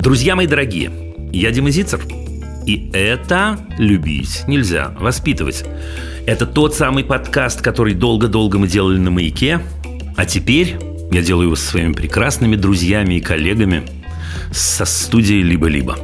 [0.00, 0.90] Друзья мои дорогие,
[1.30, 2.00] я Дима Зицер.
[2.66, 5.62] И это любить нельзя воспитывать.
[6.24, 9.60] Это тот самый подкаст, который долго-долго мы делали на маяке.
[10.16, 10.78] А теперь
[11.12, 13.82] я делаю его со своими прекрасными друзьями и коллегами
[14.50, 15.98] со студии «Либо-либо».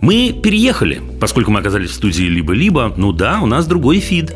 [0.00, 2.94] Мы переехали, поскольку мы оказались в студии «Либо-либо».
[2.96, 4.32] Ну да, у нас другой фид.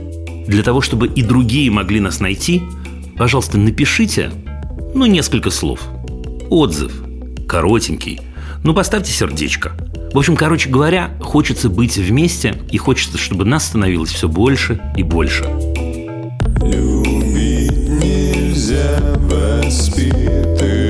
[0.48, 2.62] Для того, чтобы и другие могли нас найти,
[3.16, 4.32] пожалуйста, напишите,
[4.92, 5.82] ну, несколько слов.
[6.50, 6.92] Отзыв.
[7.46, 8.18] Коротенький.
[8.64, 9.72] Ну, поставьте сердечко.
[10.12, 15.02] В общем, короче говоря, хочется быть вместе и хочется, чтобы нас становилось все больше и
[15.02, 15.44] больше.
[16.62, 20.81] Любить нельзя воспитывать.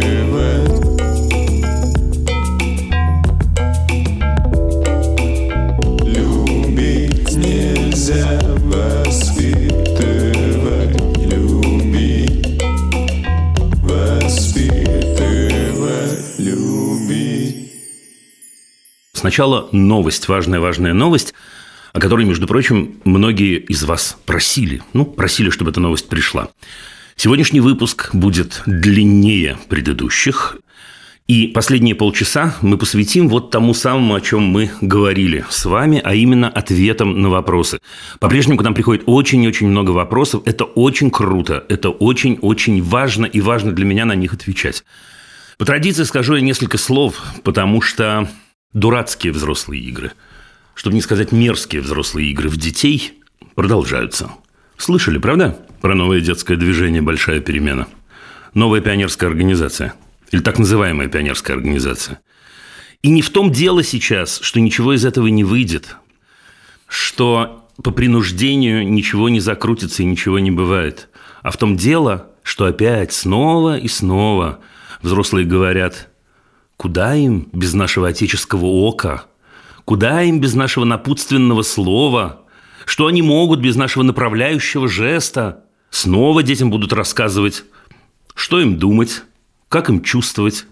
[19.23, 21.33] Сначала новость, важная-важная новость,
[21.93, 24.83] о которой, между прочим, многие из вас просили.
[24.95, 26.49] Ну, просили, чтобы эта новость пришла.
[27.15, 30.57] Сегодняшний выпуск будет длиннее предыдущих.
[31.29, 36.17] И последние полчаса мы посвятим вот тому самому, о чем мы говорили с вами, а
[36.17, 37.79] именно ответам на вопросы.
[38.19, 40.43] По-прежнему к нам приходит очень-очень много вопросов.
[40.47, 44.83] Это очень круто, это очень-очень важно, и важно для меня на них отвечать.
[45.59, 48.29] По традиции скажу я несколько слов, потому что
[48.73, 50.13] Дурацкие взрослые игры,
[50.75, 53.21] чтобы не сказать мерзкие взрослые игры в детей,
[53.55, 54.31] продолжаются.
[54.79, 57.87] Слышали, правда, про новое детское движение «Большая перемена»?
[58.55, 59.95] Новая пионерская организация.
[60.31, 62.21] Или так называемая пионерская организация.
[63.03, 65.97] И не в том дело сейчас, что ничего из этого не выйдет,
[66.89, 71.11] что по принуждению ничего не закрутится и ничего не бывает.
[71.43, 74.61] А в том дело, что опять снова и снова
[75.03, 76.09] взрослые говорят–
[76.83, 79.27] Куда им без нашего отеческого ока?
[79.85, 82.43] Куда им без нашего напутственного слова?
[82.87, 85.63] Что они могут без нашего направляющего жеста?
[85.91, 87.63] Снова детям будут рассказывать,
[88.35, 89.23] что им думать,
[89.69, 90.67] как им чувствовать,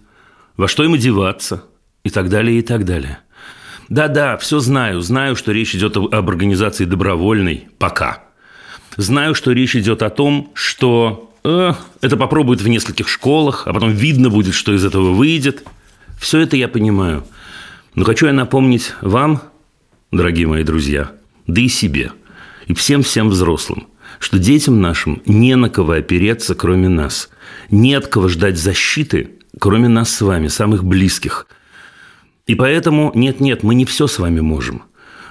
[0.56, 1.62] во что им одеваться
[2.03, 3.20] и так далее, и так далее.
[3.88, 8.25] Да-да, все знаю, знаю, что речь идет об организации добровольной, пока.
[8.97, 13.93] Знаю, что речь идет о том, что э, это попробуют в нескольких школах, а потом
[13.93, 15.62] видно будет, что из этого выйдет–
[16.20, 17.25] все это я понимаю.
[17.94, 19.42] Но хочу я напомнить вам,
[20.12, 21.12] дорогие мои друзья,
[21.47, 22.12] да и себе,
[22.66, 23.88] и всем-всем взрослым,
[24.20, 27.31] что детям нашим не на кого опереться, кроме нас.
[27.70, 31.47] Не от кого ждать защиты, кроме нас с вами, самых близких.
[32.47, 34.82] И поэтому, нет-нет, мы не все с вами можем.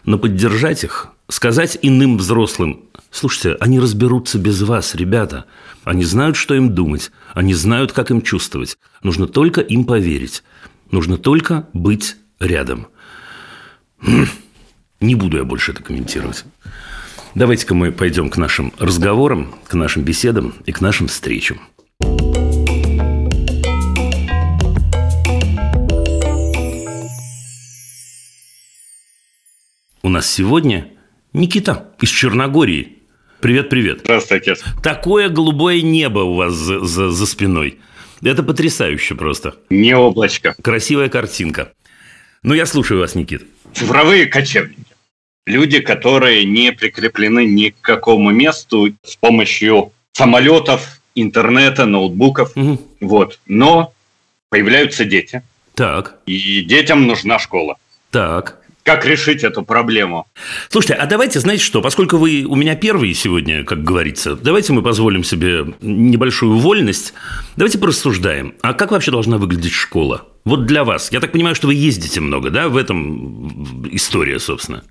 [0.06, 5.46] Но поддержать их, сказать иным взрослым, слушайте, они разберутся без вас, ребята.
[5.84, 8.78] Они знают, что им думать, они знают, как им чувствовать.
[9.04, 10.44] Нужно только им поверить.
[10.92, 12.88] Нужно только быть рядом.
[15.00, 16.46] Не буду я больше это комментировать.
[17.36, 21.62] Давайте-ка мы пойдем к нашим разговорам, к нашим беседам и к нашим встречам.
[30.02, 30.92] У нас сегодня
[31.34, 32.98] Никита из Черногории.
[33.42, 34.00] Привет, привет.
[34.04, 34.56] Здравствуйте.
[34.82, 37.80] Такое голубое небо у вас за, за, за спиной.
[38.22, 39.56] Это потрясающе просто.
[39.70, 40.56] Не облачко.
[40.62, 41.72] Красивая картинка.
[42.44, 43.46] Ну, я слушаю вас, Никит.
[43.74, 44.84] Цифровые кочевники.
[45.46, 52.56] Люди, которые не прикреплены ни к какому месту с помощью самолетов, интернета, ноутбуков.
[52.56, 52.82] Угу.
[53.02, 53.40] Вот.
[53.48, 53.94] Но
[54.50, 55.42] появляются дети.
[55.76, 56.18] Так.
[56.26, 57.78] И детям нужна школа.
[58.12, 60.26] Так как решить эту проблему.
[60.70, 64.82] Слушайте, а давайте, знаете что, поскольку вы у меня первые сегодня, как говорится, давайте мы
[64.82, 67.14] позволим себе небольшую вольность,
[67.56, 68.56] давайте порассуждаем.
[68.64, 70.26] А как вообще должна выглядеть школа?
[70.44, 71.12] Вот для вас.
[71.12, 74.84] Я так понимаю, что вы ездите много, да, в этом история, собственно.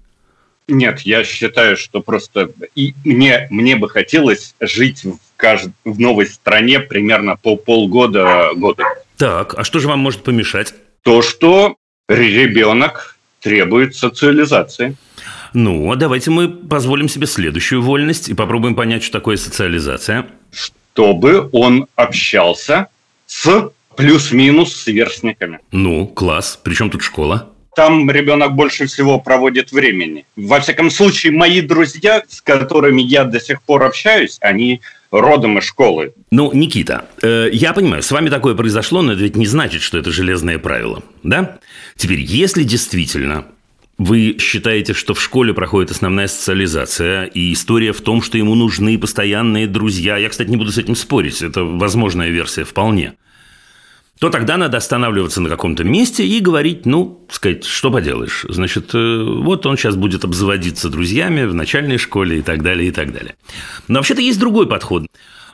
[0.69, 5.71] Нет, я считаю, что просто и мне, мне бы хотелось жить в, кажд...
[5.85, 8.85] в новой стране примерно по полгода года.
[9.17, 10.73] Так, а что же вам может помешать?
[11.03, 11.75] То, что
[12.09, 14.97] ребенок требует социализации.
[15.55, 20.27] Ну, а давайте мы позволим себе следующую вольность и попробуем понять, что такое социализация.
[20.53, 22.89] Чтобы он общался
[23.27, 25.61] с плюс-минус сверстниками.
[25.73, 26.59] Ну, класс.
[26.63, 27.51] Причем тут школа?
[27.75, 30.27] Там ребенок больше всего проводит времени.
[30.37, 35.65] Во всяком случае, мои друзья, с которыми я до сих пор общаюсь, они родом из
[35.65, 36.15] школы.
[36.31, 39.99] Ну, Никита, э, я понимаю, с вами такое произошло, но это ведь не значит, что
[39.99, 41.59] это железное правило, да?
[41.97, 43.47] Теперь, если действительно
[43.99, 48.97] вы считаете, что в школе проходит основная социализация, и история в том, что ему нужны
[48.97, 50.17] постоянные друзья.
[50.17, 53.15] Я, кстати, не буду с этим спорить, это возможная версия вполне.
[54.19, 58.45] То тогда надо останавливаться на каком-то месте и говорить, ну, сказать, что поделаешь.
[58.49, 62.91] Значит, э, вот он сейчас будет обзаводиться друзьями в начальной школе и так далее, и
[62.91, 63.37] так далее.
[63.87, 65.07] Но вообще-то есть другой подход.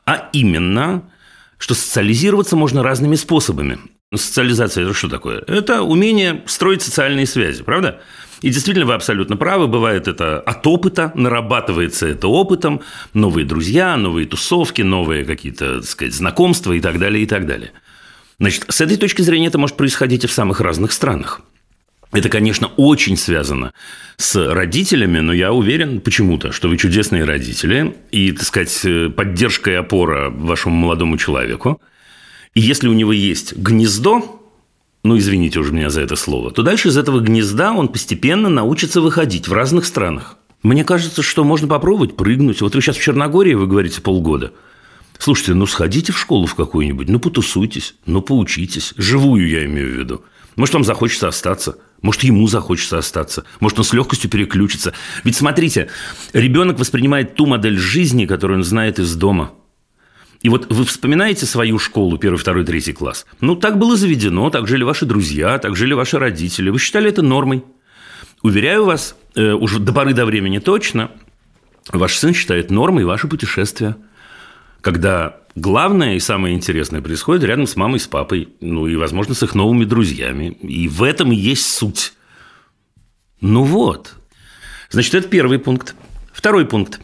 [0.07, 1.11] А именно,
[1.59, 3.79] что социализироваться можно разными способами.
[4.15, 5.43] Социализация– это что такое?
[5.47, 8.01] Это умение строить социальные связи, правда?
[8.41, 12.83] И действительно, вы абсолютно правы, бывает это от опыта, нарабатывается это опытом,
[13.13, 17.73] новые друзья, новые тусовки, новые какие-то, так сказать, знакомства и так далее, и так далее.
[18.39, 21.43] Значит, с этой точки зрения это может происходить и в самых разных странах.
[22.13, 23.73] Это, конечно, очень связано
[24.17, 29.75] с родителями, но я уверен почему-то, что вы чудесные родители и, так сказать, поддержка и
[29.75, 31.81] опора вашему молодому человеку.
[32.55, 34.41] И если у него есть гнездо,
[35.03, 39.01] ну, извините уже меня за это слово, то дальше из этого гнезда он постепенно научится
[39.01, 40.37] выходить в разных странах.
[40.63, 42.61] Мне кажется, что можно попробовать прыгнуть.
[42.63, 44.53] Вот вы сейчас в Черногории, вы говорите, полгода–
[45.19, 48.95] Слушайте, ну сходите в школу в какую-нибудь, ну потусуйтесь, ну поучитесь.
[48.97, 50.25] Живую я имею в виду.
[50.57, 51.79] Может, вам захочется остаться.
[52.03, 53.45] Может, ему захочется остаться.
[53.61, 54.93] Может, он с легкостью переключится.
[55.25, 55.89] Ведь смотрите,
[56.33, 59.53] ребенок воспринимает ту модель жизни, которую он знает из дома.
[60.43, 63.25] И вот вы вспоминаете свою школу, первый, второй, третий класс.
[63.41, 66.69] Ну, так было заведено, так жили ваши друзья, так жили ваши родители.
[66.69, 67.65] Вы считали это нормой.
[68.43, 71.11] Уверяю вас, э, уже до поры до времени точно,
[71.91, 73.97] ваш сын считает нормой ваше путешествие–
[74.85, 79.43] когда главное и самое интересное происходит рядом с мамой, с папой, ну и, возможно, с
[79.43, 80.59] их новыми друзьями.
[80.61, 82.13] И в этом и есть суть.
[83.41, 84.15] Ну вот.
[84.91, 85.95] Значит, это первый пункт.
[86.35, 87.01] Второй пункт.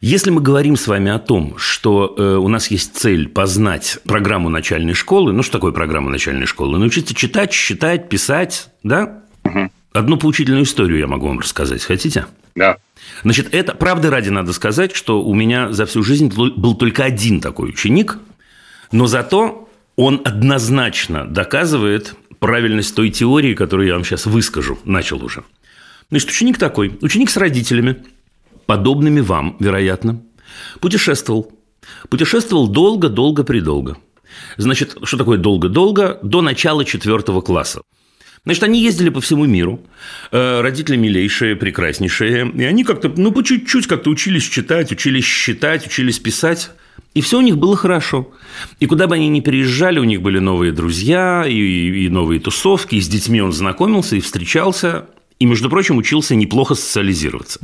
[0.00, 4.48] Если мы говорим с вами о том, что э, у нас есть цель познать программу
[4.48, 6.78] начальной школы, ну что такое программа начальной школы?
[6.78, 9.24] Научиться читать, считать, писать, да?
[9.42, 9.68] Угу.
[9.92, 11.82] Одну поучительную историю я могу вам рассказать.
[11.82, 12.26] Хотите?
[12.54, 12.76] Да.
[13.22, 17.40] Значит, это правда ради надо сказать, что у меня за всю жизнь был только один
[17.40, 18.18] такой ученик,
[18.92, 25.44] но зато он однозначно доказывает правильность той теории, которую я вам сейчас выскажу, начал уже.
[26.08, 27.96] Значит, ученик такой, ученик с родителями,
[28.66, 30.22] подобными вам, вероятно,
[30.80, 31.52] путешествовал.
[32.08, 33.96] Путешествовал долго-долго-предолго.
[34.56, 36.18] Значит, что такое долго-долго?
[36.22, 37.82] До начала четвертого класса.
[38.44, 39.82] Значит, они ездили по всему миру,
[40.32, 45.86] э, родители милейшие, прекраснейшие, и они как-то, ну, по чуть-чуть как-то учились читать, учились считать,
[45.86, 46.70] учились писать,
[47.12, 48.32] и все у них было хорошо.
[48.78, 52.94] И куда бы они ни переезжали, у них были новые друзья и, и новые тусовки,
[52.94, 55.06] и с детьми он знакомился и встречался,
[55.38, 57.60] и, между прочим, учился неплохо социализироваться.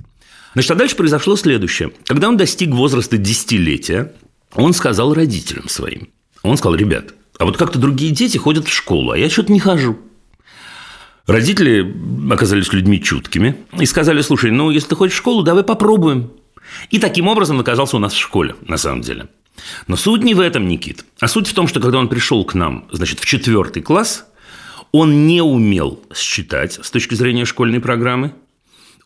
[0.53, 1.93] Значит, а дальше произошло следующее.
[2.05, 4.13] Когда он достиг возраста десятилетия,
[4.55, 6.09] он сказал родителям своим,
[6.43, 9.61] он сказал, ребят, а вот как-то другие дети ходят в школу, а я что-то не
[9.61, 9.99] хожу.
[11.27, 11.95] Родители
[12.31, 16.31] оказались людьми чуткими и сказали, слушай, ну, если ты хочешь в школу, давай попробуем.
[16.91, 19.27] И таким образом оказался у нас в школе, на самом деле.
[19.89, 21.05] Но суть не в этом, Никит.
[21.19, 24.27] А суть в том, что когда он пришел к нам, значит, в четвертый класс,
[24.93, 28.33] он не умел считать с точки зрения школьной программы,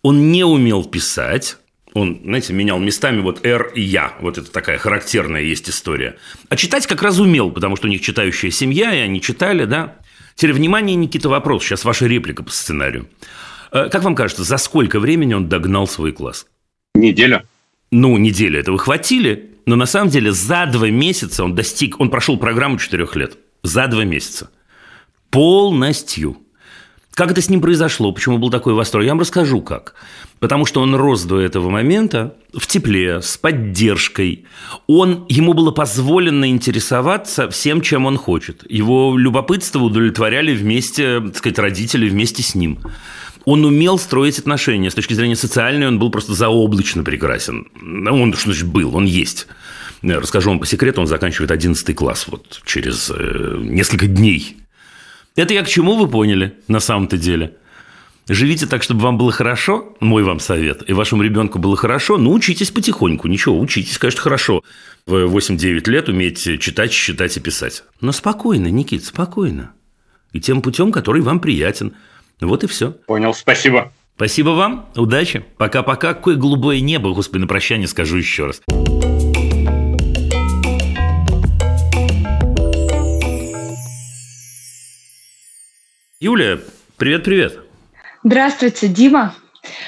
[0.03, 1.57] он не умел писать,
[1.93, 4.15] он, знаете, менял местами вот «р» и «я».
[4.21, 6.17] Вот это такая характерная есть история.
[6.49, 9.97] А читать как раз умел, потому что у них читающая семья, и они читали, да.
[10.41, 11.65] Теперь, внимание, Никита, вопрос.
[11.65, 13.11] Сейчас ваша реплика по сценарию.
[13.73, 16.47] Э, как вам кажется, за сколько времени он догнал свой класс?
[16.95, 17.45] Неделя.
[17.91, 22.39] Ну, неделю этого хватили, но на самом деле за два месяца он достиг, он прошел
[22.39, 23.37] программу четырех лет.
[23.63, 24.51] За два месяца.
[25.29, 26.39] Полностью.
[27.21, 28.13] Как это с ним произошло?
[28.13, 29.05] Почему был такой восторг?
[29.05, 29.95] Я вам расскажу, как.
[30.39, 34.47] Потому что он рос до этого момента в тепле, с поддержкой.
[34.87, 38.65] Он, ему было позволено интересоваться всем, чем он хочет.
[38.71, 42.79] Его любопытство удовлетворяли вместе, так сказать, родители вместе с ним.
[43.45, 44.91] Он умел строить отношения.
[44.91, 47.69] С точки зрения социальной он был просто заоблачно прекрасен.
[48.11, 49.47] Он, что значит, был, он есть.
[50.01, 54.57] Расскажу вам по секрету, он заканчивает 11 класс вот через э, несколько дней.
[55.37, 57.57] Это я к чему вы поняли на самом-то деле?
[58.29, 62.33] Живите так, чтобы вам было хорошо, мой вам совет, и вашему ребенку было хорошо, ну,
[62.33, 64.63] учитесь потихоньку, ничего, учитесь, конечно, хорошо.
[65.07, 67.83] В 8-9 лет умеете читать, считать и писать.
[68.01, 69.73] Но спокойно, Никит, спокойно.
[70.33, 71.95] И тем путем, который вам приятен.
[72.41, 72.93] Вот и все.
[73.07, 73.93] Понял, спасибо.
[74.15, 75.45] Спасибо вам, удачи.
[75.57, 76.15] Пока-пока.
[76.15, 78.61] Какое голубое небо, господи, на прощание скажу еще раз.
[86.23, 86.61] Юлия,
[86.99, 87.61] привет-привет.
[88.23, 89.35] Здравствуйте, Дима.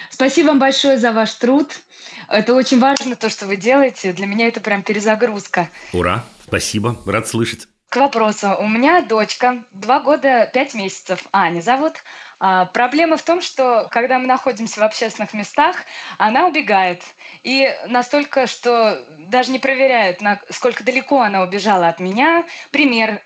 [0.08, 1.82] Спасибо вам большое за ваш труд.
[2.26, 4.14] Это очень важно, то, что вы делаете.
[4.14, 5.68] Для меня это прям перезагрузка.
[5.92, 7.68] Ура, спасибо, рад слышать.
[7.90, 8.56] К вопросу.
[8.58, 11.96] У меня дочка, два года, пять месяцев, Аня зовут.
[12.40, 15.84] А, проблема в том, что когда мы находимся в общественных местах,
[16.16, 17.02] она убегает.
[17.42, 22.46] И настолько, что даже не проверяет, насколько далеко она убежала от меня.
[22.70, 23.20] Пример.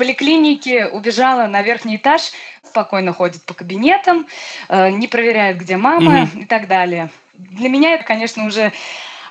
[0.00, 2.32] Поликлинике убежала на верхний этаж,
[2.66, 4.26] спокойно ходит по кабинетам,
[4.70, 6.40] э, не проверяет, где мама угу.
[6.40, 7.10] и так далее.
[7.34, 8.72] Для меня это, конечно, уже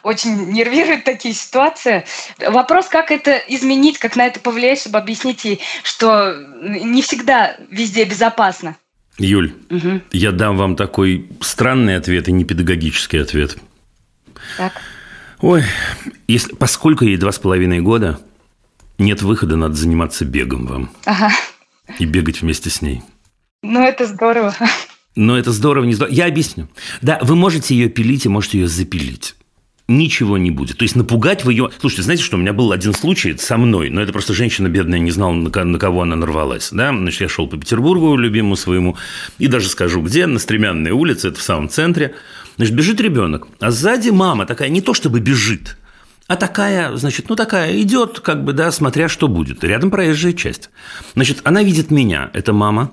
[0.04, 2.06] очень нервирует такие ситуации.
[2.38, 8.06] Вопрос, как это изменить, как на это повлиять, чтобы объяснить ей, что не всегда везде
[8.06, 8.76] безопасно.
[9.18, 10.02] Юль, угу.
[10.12, 13.58] я дам вам такой странный ответ и не педагогический ответ.
[14.56, 14.74] Так.
[15.42, 15.64] Ой,
[16.28, 18.20] если, поскольку ей два с половиной года,
[19.00, 20.90] нет выхода, надо заниматься бегом вам.
[21.06, 21.32] Ага.
[21.98, 23.02] И бегать вместе с ней.
[23.64, 24.54] Ну, это здорово.
[25.16, 26.14] Но это здорово, не здорово.
[26.14, 26.68] Я объясню.
[27.02, 29.36] Да, вы можете ее пилить и можете ее запилить
[29.90, 30.78] ничего не будет.
[30.78, 31.70] То есть напугать вы ее...
[31.80, 35.00] Слушайте, знаете, что у меня был один случай со мной, но это просто женщина бедная
[35.00, 36.70] не знала, на кого она нарвалась.
[36.72, 36.96] Да?
[36.96, 38.96] Значит, я шел по Петербургу, любимому своему,
[39.40, 42.14] и даже скажу, где, на Стремянной улице, это в самом центре.
[42.56, 45.78] Значит, бежит ребенок, а сзади мама такая, не то чтобы бежит,
[46.30, 49.64] а такая, значит, ну такая, идет, как бы, да, смотря что будет.
[49.64, 50.70] Рядом проезжая часть.
[51.16, 52.92] Значит, она видит меня, это мама,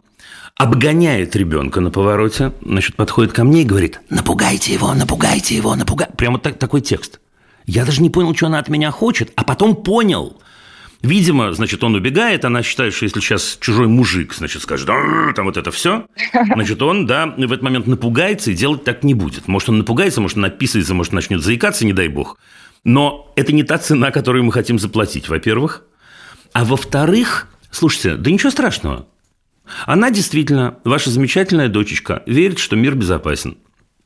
[0.56, 6.14] обгоняет ребенка на повороте, значит, подходит ко мне и говорит, напугайте его, напугайте его, напугайте.
[6.16, 7.20] Прямо так, такой текст.
[7.66, 10.40] Я даже не понял, что она от меня хочет, а потом понял.
[11.02, 15.58] Видимо, значит, он убегает, она считает, что если сейчас чужой мужик, значит, скажет, там вот
[15.58, 19.46] это все, значит, он, да, в этот момент напугается и делать так не будет.
[19.46, 22.38] Может, он напугается, может, написывается, может, начнет заикаться, не дай бог.
[22.86, 25.82] Но это не та цена, которую мы хотим заплатить, во-первых.
[26.52, 29.08] А во-вторых, слушайте, да ничего страшного.
[29.86, 33.58] Она действительно, ваша замечательная дочечка, верит, что мир безопасен.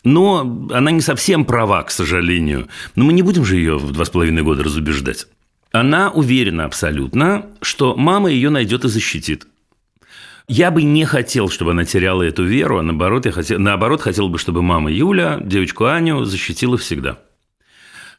[0.02, 2.68] Но она не совсем права, к сожалению.
[2.94, 5.26] Но мы не будем же ее в два с половиной года разубеждать.
[5.72, 9.46] Она уверена абсолютно, что мама ее найдет и защитит.
[10.48, 14.30] Я бы не хотел, чтобы она теряла эту веру, а наоборот, я хотел, наоборот, хотел
[14.30, 17.18] бы, чтобы мама Юля девочку Аню защитила всегда.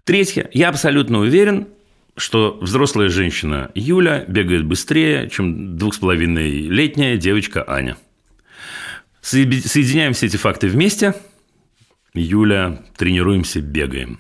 [0.04, 0.50] Третье.
[0.54, 1.68] Я абсолютно уверен,
[2.16, 7.98] что взрослая женщина Юля бегает быстрее, чем двух с половиной летняя девочка Аня.
[9.22, 11.14] Соединяем все эти факты вместе.
[12.14, 14.20] Юля, тренируемся, бегаем.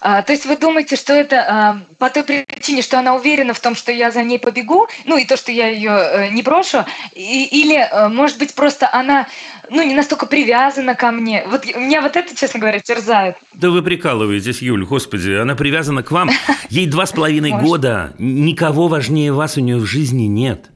[0.00, 3.60] А, то есть вы думаете, что это а, по той причине, что она уверена в
[3.60, 6.84] том, что я за ней побегу, ну и то, что я ее э, не брошу,
[7.14, 9.26] и, или, э, может быть, просто она
[9.70, 11.44] ну, не настолько привязана ко мне.
[11.48, 13.36] Вот меня вот это, честно говоря, терзает.
[13.52, 16.30] Да вы прикалываетесь, Юль, господи, она привязана к вам.
[16.70, 18.14] Ей два с половиной года.
[18.18, 20.70] Никого важнее вас у нее в жизни нет.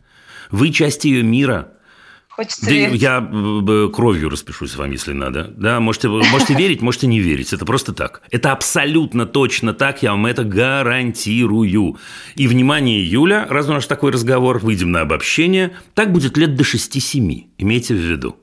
[0.51, 1.73] Вы часть ее мира.
[2.35, 3.03] Хочется да верить.
[3.03, 3.21] Я
[3.93, 5.53] кровью распишусь вам, если надо.
[5.55, 7.53] Да, можете, можете верить, можете не верить.
[7.53, 8.23] Это просто так.
[8.31, 11.99] Это абсолютно точно так, я вам это гарантирую.
[12.35, 16.65] И, внимание, Юля, раз у нас такой разговор, выйдем на обобщение, так будет лет до
[16.65, 18.37] 6-7, имейте в виду.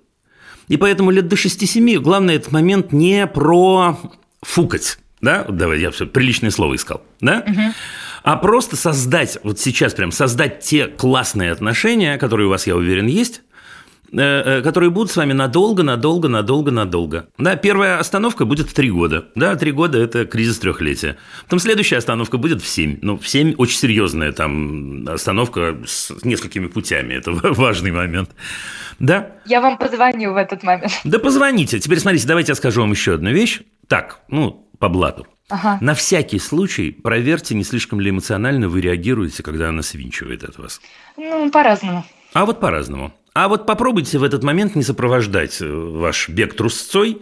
[0.67, 3.97] И поэтому лет до 6-7 главное этот момент не про
[4.43, 4.99] фукать.
[5.19, 7.43] Да, давай, я все приличное слово искал, да?
[7.45, 7.73] Угу.
[8.21, 13.07] А просто создать, вот сейчас прям создать те классные отношения, которые у вас, я уверен,
[13.07, 13.41] есть,
[14.11, 17.27] которые будут с вами надолго, надолго, надолго, надолго.
[17.37, 19.25] Да, первая остановка будет в три года.
[19.35, 21.17] Да, три года– это кризис трехлетия.
[21.43, 22.99] Потом следующая остановка будет в семь.
[23.01, 27.13] Ну, в семь очень серьезная там остановка с несколькими путями.
[27.13, 28.31] Это важный момент.
[28.99, 29.31] Да?
[29.45, 30.91] Я вам позвоню в этот момент.
[31.03, 31.79] Да позвоните.
[31.79, 33.61] Теперь смотрите, давайте я скажу вам еще одну вещь.
[33.87, 35.27] Так, ну, по блату.
[35.49, 35.79] Ага.
[35.81, 40.79] На всякий случай проверьте, не слишком ли эмоционально вы реагируете, когда она свинчивает от вас.
[41.17, 42.05] Ну, по-разному.
[42.33, 43.11] А вот по-разному.
[43.41, 47.21] А вот попробуйте в этот момент не сопровождать э, ваш бег трусцой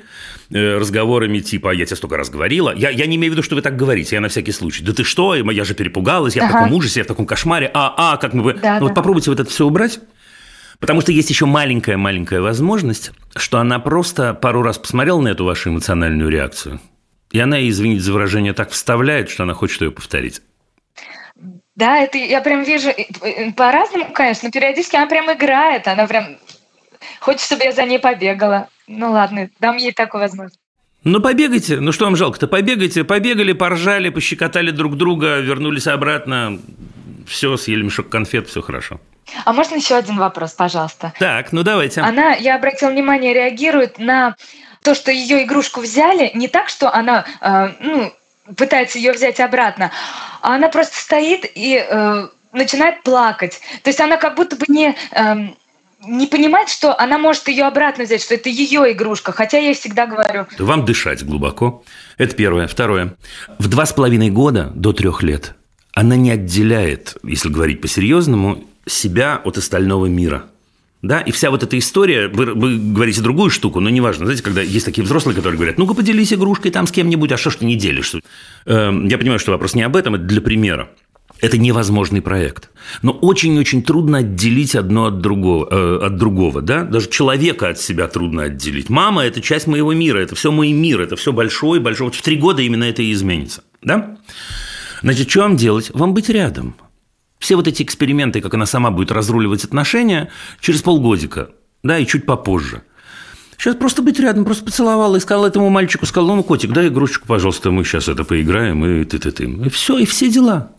[0.49, 2.73] э, разговорами типа «я тебе столько раз говорила».
[2.75, 4.83] Я, я не имею в виду, что вы так говорите, я на всякий случай.
[4.83, 5.35] «Да ты что?
[5.35, 6.49] Я же перепугалась, я ага.
[6.49, 7.69] в таком ужасе, я в таком кошмаре.
[7.71, 8.79] А, а, как мы бы...» да, ну, да.
[8.79, 9.99] Вот попробуйте вот это все убрать.
[10.79, 15.69] Потому что есть еще маленькая-маленькая возможность, что она просто пару раз посмотрела на эту вашу
[15.69, 16.81] эмоциональную реакцию,
[17.31, 20.41] и она, извините за выражение, так вставляет, что она хочет ее повторить.
[21.77, 22.89] Да, это я прям вижу
[23.55, 26.37] по-разному, конечно, но периодически она прям играет, она прям
[27.19, 28.67] хочет, чтобы я за ней побегала.
[28.87, 30.59] Ну ладно, дам ей такую возможность.
[31.03, 31.79] Ну, побегайте.
[31.79, 32.47] Ну, что вам жалко-то?
[32.47, 33.03] Побегайте.
[33.03, 36.59] Побегали, поржали, пощекотали друг друга, вернулись обратно.
[37.27, 38.99] Все, съели мешок конфет, все хорошо.
[39.45, 41.13] А можно еще один вопрос, пожалуйста?
[41.19, 42.01] Так, ну давайте.
[42.01, 44.35] Она, я обратила внимание, реагирует на
[44.81, 48.11] то, что ее игрушку взяли, не так, что она, э, ну,
[48.55, 49.91] пытается ее взять обратно,
[50.41, 53.59] а она просто стоит и э, начинает плакать.
[53.83, 54.95] То есть она как будто бы не...
[55.11, 55.35] Э,
[56.05, 60.05] не понимает, что она может ее обратно взять, что это ее игрушка, хотя я всегда
[60.05, 60.45] говорю.
[60.59, 61.83] Вам дышать глубоко.
[62.19, 62.67] Это первое.
[62.67, 63.15] Второе.
[63.57, 65.55] В два с половиной года до трех лет
[65.93, 70.45] она не отделяет, если говорить по-серьезному, себя от остального мира.
[71.03, 74.25] Да, и вся вот эта история, вы, вы говорите другую штуку, но неважно.
[74.25, 77.51] Знаете, когда есть такие взрослые, которые говорят, ну-ка поделись игрушкой там с кем-нибудь, а что
[77.51, 78.15] ж ты не делишь?
[78.65, 80.89] Эм, я понимаю, что вопрос не об этом, это для примера.
[81.39, 82.71] Это невозможный проект.
[83.03, 86.83] Но очень-очень трудно отделить одно от другого, э, от другого, да?
[86.83, 88.89] Даже человека от себя трудно отделить.
[88.89, 92.07] Мама– это часть моего мира, это все мой мир, это все большой, большой.
[92.07, 94.17] Вот в три года именно это и изменится, да?
[95.03, 95.91] Значит, что вам делать?
[95.93, 96.75] Вам быть рядом.
[97.39, 100.29] Все вот эти эксперименты, как она сама будет разруливать отношения,
[100.59, 101.49] через полгодика,
[101.83, 102.81] да, и чуть попозже.
[103.57, 107.27] Сейчас просто быть рядом, просто поцеловала и сказала этому мальчику, сказала, ну, котик, дай игрушечку,
[107.27, 109.45] пожалуйста, мы сейчас это поиграем, и ты-ты-ты.
[109.45, 110.71] И все, и все дела.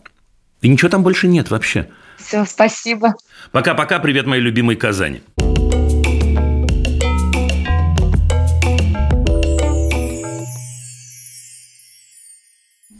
[0.61, 1.89] И ничего там больше нет вообще.
[2.17, 3.15] Все, спасибо.
[3.51, 5.21] Пока-пока, привет, моей любимой Казани.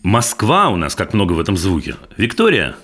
[0.03, 1.95] Москва у нас, как много в этом звуке.
[2.17, 2.75] Виктория,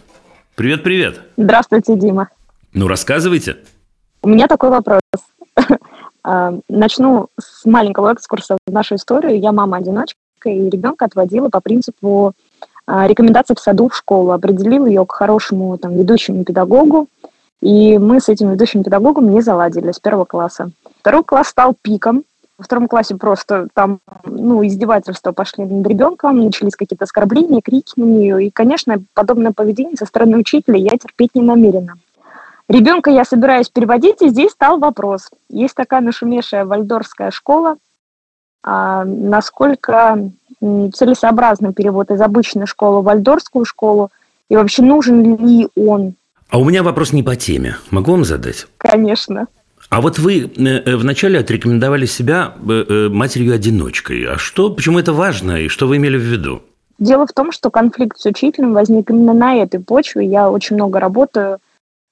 [0.56, 1.22] привет-привет.
[1.38, 2.30] Здравствуйте, Дима.
[2.74, 3.58] Ну, рассказывайте.
[4.22, 5.02] У меня такой вопрос.
[6.24, 9.40] А, начну с маленького экскурса в нашу историю.
[9.40, 12.34] Я мама-одиночка, и ребенка отводила по принципу
[12.88, 17.08] а, рекомендации в саду в школу, определил ее к хорошему там, ведущему педагогу,
[17.62, 20.72] и мы с этим ведущим педагогом не заладили с первого класса.
[21.00, 22.24] Второй класс стал пиком.
[22.58, 28.06] Во втором классе просто там, ну, издевательства пошли над ребенком, начались какие-то оскорбления, крики на
[28.06, 28.46] нее.
[28.46, 31.96] И, конечно, подобное поведение со стороны учителя я терпеть не намерена.
[32.70, 35.30] Ребенка я собираюсь переводить, и здесь стал вопрос.
[35.50, 37.76] Есть такая нашумевшая вальдорская школа,
[38.64, 40.32] а насколько
[40.62, 44.12] целесообразный перевод из обычной школы в вальдорскую школу,
[44.50, 46.16] и вообще нужен ли он.
[46.50, 47.76] А у меня вопрос не по теме.
[47.92, 48.66] Могу вам задать?
[48.78, 49.48] Конечно.
[49.90, 54.24] А вот вы э, э, вначале отрекомендовали себя э, матерью-одиночкой.
[54.26, 56.62] А что, почему это важно и что вы имели в виду?
[56.98, 60.26] Дело в том, что конфликт с учителем возник именно на этой почве.
[60.26, 61.60] Я очень много работаю,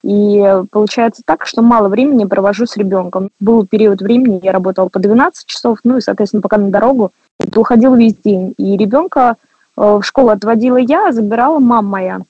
[0.02, 3.30] и получается так, что мало времени провожу с ребенком.
[3.40, 7.58] Был период времени, я работала по 12 часов, ну и, соответственно, пока на дорогу, это
[7.58, 8.54] уходил весь день.
[8.58, 9.36] И ребенка
[9.74, 12.20] в школу отводила я, забирала мама моя.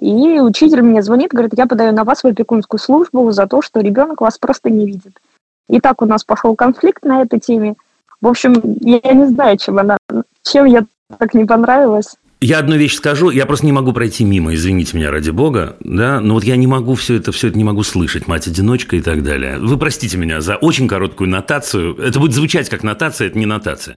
[0.00, 3.80] И учитель мне звонит, говорит, я подаю на вас в опекунскую службу за то, что
[3.80, 5.20] ребенок вас просто не видит.
[5.68, 7.74] И так у нас пошел конфликт на этой теме.
[8.20, 9.96] В общем, я не знаю, чем она,
[10.42, 10.84] чем я
[11.18, 12.16] так не понравилась.
[12.40, 16.20] Я одну вещь скажу, я просто не могу пройти мимо, извините меня ради бога, да,
[16.20, 19.22] но вот я не могу все это, все это не могу слышать, мать-одиночка и так
[19.22, 19.58] далее.
[19.58, 23.96] Вы простите меня за очень короткую нотацию, это будет звучать как нотация, это не нотация.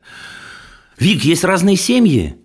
[0.98, 2.38] Вик, есть разные семьи,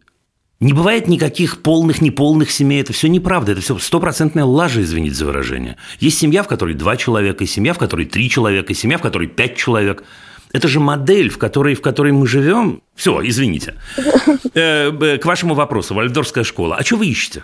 [0.62, 2.80] не бывает никаких полных, неполных семей.
[2.80, 3.52] Это все неправда.
[3.52, 5.76] Это все стопроцентная лажа, извините за выражение.
[5.98, 9.02] Есть семья, в которой два человека, и семья, в которой три человека, и семья, в
[9.02, 10.04] которой пять человек.
[10.52, 12.82] Это же модель, в которой, в которой мы живем.
[12.94, 13.74] Все, извините.
[14.54, 16.76] Э, к вашему вопросу, Вальдорфская школа.
[16.76, 17.42] А что вы ищете?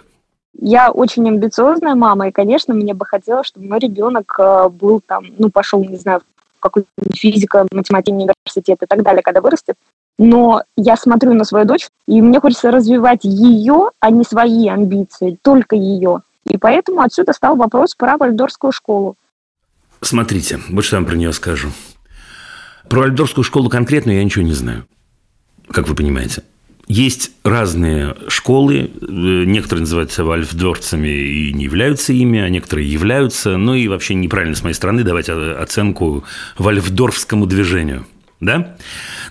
[0.60, 5.24] Я очень амбициозная мама, и, конечно, мне бы хотелось, чтобы мой ребенок э, был там,
[5.38, 6.20] ну, пошел, не знаю,
[6.58, 9.76] в какой-нибудь физико, математику, университет и так далее, когда вырастет.
[10.18, 15.38] Но я смотрю на свою дочь, и мне хочется развивать ее, а не свои амбиции,
[15.42, 16.22] только ее.
[16.48, 19.16] И поэтому отсюда стал вопрос про Вальдорфскую школу.
[20.00, 21.70] Смотрите, вот что я вам про нее скажу.
[22.88, 24.86] Про Альдорскую школу конкретно я ничего не знаю,
[25.70, 26.42] как вы понимаете.
[26.86, 29.06] Есть разные школы, э,
[29.44, 33.58] некоторые называются вальфдорцами и не являются ими, а некоторые являются.
[33.58, 36.24] Ну и вообще неправильно с моей стороны давать оценку
[36.56, 38.06] вальфдорфскому движению.
[38.40, 38.76] Да?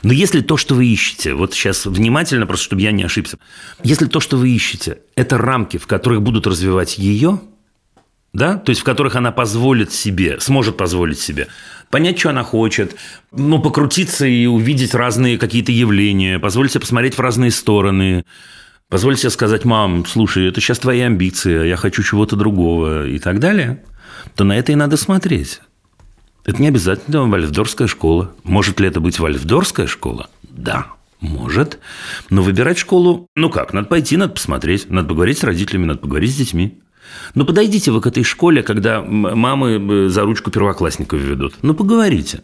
[0.03, 3.37] Но если то, что вы ищете, вот сейчас внимательно, просто чтобы я не ошибся,
[3.83, 7.41] если то, что вы ищете, это рамки, в которых будут развивать ее,
[8.33, 11.47] да, то есть в которых она позволит себе, сможет позволить себе
[11.89, 12.95] понять, что она хочет,
[13.31, 18.25] ну, покрутиться и увидеть разные какие-то явления, позволить себе посмотреть в разные стороны,
[18.89, 23.19] позволить себе сказать, мам, слушай, это сейчас твои амбиции, а я хочу чего-то другого и
[23.19, 23.83] так далее,
[24.35, 25.61] то на это и надо смотреть.
[26.47, 28.33] Это не обязательно Вальфдорская школа.
[28.43, 30.29] Может ли это быть Вальфдорская школа?
[30.43, 30.87] Да,
[31.19, 31.79] может.
[32.29, 36.31] Но выбирать школу, ну как, надо пойти, надо посмотреть, надо поговорить с родителями, надо поговорить
[36.31, 36.79] с детьми.
[37.35, 41.55] Ну, подойдите вы к этой школе, когда мамы э, за ручку первоклассников ведут.
[41.61, 42.43] Ну, поговорите.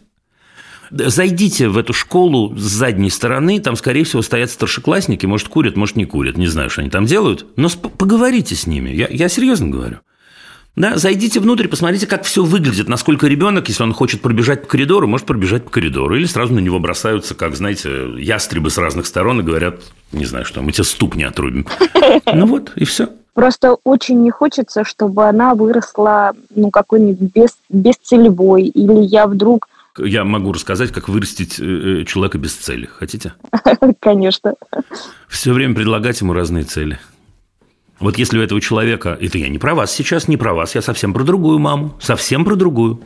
[0.90, 5.96] Зайдите в эту школу с задней стороны, там, скорее всего, стоят старшеклассники, может, курят, может,
[5.96, 9.68] не курят, не знаю, что они там делают, но поговорите с ними, я, я серьезно
[9.68, 10.00] говорю.
[10.76, 15.06] Да, зайдите внутрь, посмотрите, как все выглядит, насколько ребенок, если он хочет пробежать по коридору,
[15.06, 16.16] может пробежать по коридору.
[16.16, 19.76] Или сразу на него бросаются, как, знаете, ястребы с разных сторон и говорят,
[20.10, 21.66] не знаю, что мы тебе ступни отрубим.
[22.26, 23.08] Ну вот, и все.
[23.34, 29.68] Просто очень не хочется, чтобы она выросла, ну, какой-нибудь без, бесцелевой, или я вдруг...
[29.98, 31.64] Я могу рассказать, как вырастить э,
[32.00, 32.86] э, человека без цели.
[32.86, 33.34] Хотите?
[34.00, 34.54] Конечно.
[35.28, 36.98] Все время предлагать ему разные цели.
[38.00, 40.82] Вот если у этого человека, это я не про вас сейчас, не про вас, я
[40.82, 43.02] совсем про другую маму, совсем про другую.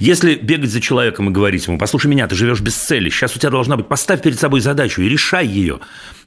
[0.00, 3.38] Если бегать за человеком и говорить ему, послушай меня, ты живешь без цели, сейчас у
[3.38, 5.78] тебя должна быть, поставь перед собой задачу и решай ее,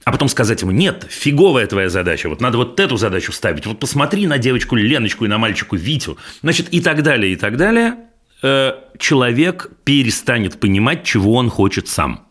[0.06, 3.80] а потом сказать ему, нет, фиговая твоя задача, вот надо вот эту задачу ставить, вот
[3.80, 7.95] посмотри на девочку Леночку и на мальчику Витю, значит, и так далее, и так далее,
[8.41, 12.30] э, человек перестанет понимать, чего он хочет сам.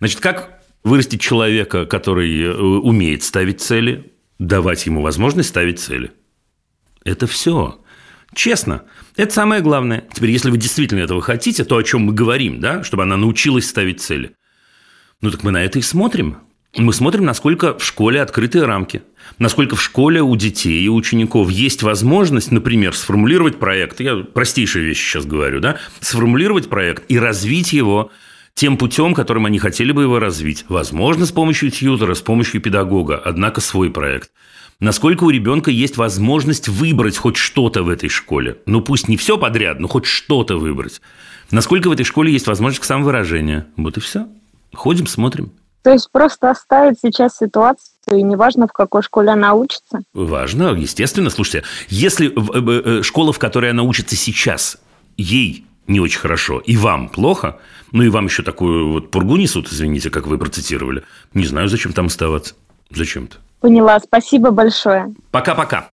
[0.00, 6.12] Значит, как вырастить человека, который э, умеет ставить цели, давать ему возможность ставить цели.
[7.04, 7.80] Это все.
[8.34, 8.84] Честно.
[9.16, 10.04] Это самое главное.
[10.12, 13.68] Теперь, если вы действительно этого хотите, то, о чем мы говорим, да, чтобы она научилась
[13.68, 14.32] ставить цели,
[15.20, 16.38] ну так мы на это и смотрим.
[16.76, 19.02] Мы смотрим, насколько в школе открытые рамки,
[19.38, 25.00] насколько в школе у детей и учеников есть возможность, например, сформулировать проект, я простейшие вещи
[25.00, 28.12] сейчас говорю, да, сформулировать проект и развить его
[28.58, 30.64] тем путем, которым они хотели бы его развить.
[30.68, 34.32] Возможно, с помощью тьютера, с помощью педагога, однако свой проект.
[34.80, 38.58] Насколько у ребенка есть возможность выбрать хоть что-то в этой школе.
[38.66, 41.00] Ну, пусть не все подряд, но хоть что-то выбрать.
[41.52, 43.66] Насколько в этой школе есть возможность к самовыражению.
[43.76, 44.26] Вот и все.
[44.74, 45.52] Ходим, смотрим.
[45.82, 50.00] То есть просто оставить сейчас ситуацию, и неважно, в какой школе она учится?
[50.12, 51.30] Важно, естественно.
[51.30, 54.78] Слушайте, если э, э, школа, в которой она учится сейчас,
[55.16, 57.58] ей не очень хорошо, и вам плохо,
[57.92, 61.02] ну и вам еще такую вот пургу несут, извините, как вы процитировали,
[61.34, 62.54] не знаю, зачем там оставаться.
[62.90, 63.36] Зачем-то.
[63.60, 65.14] Поняла, спасибо большое.
[65.30, 65.90] Пока-пока.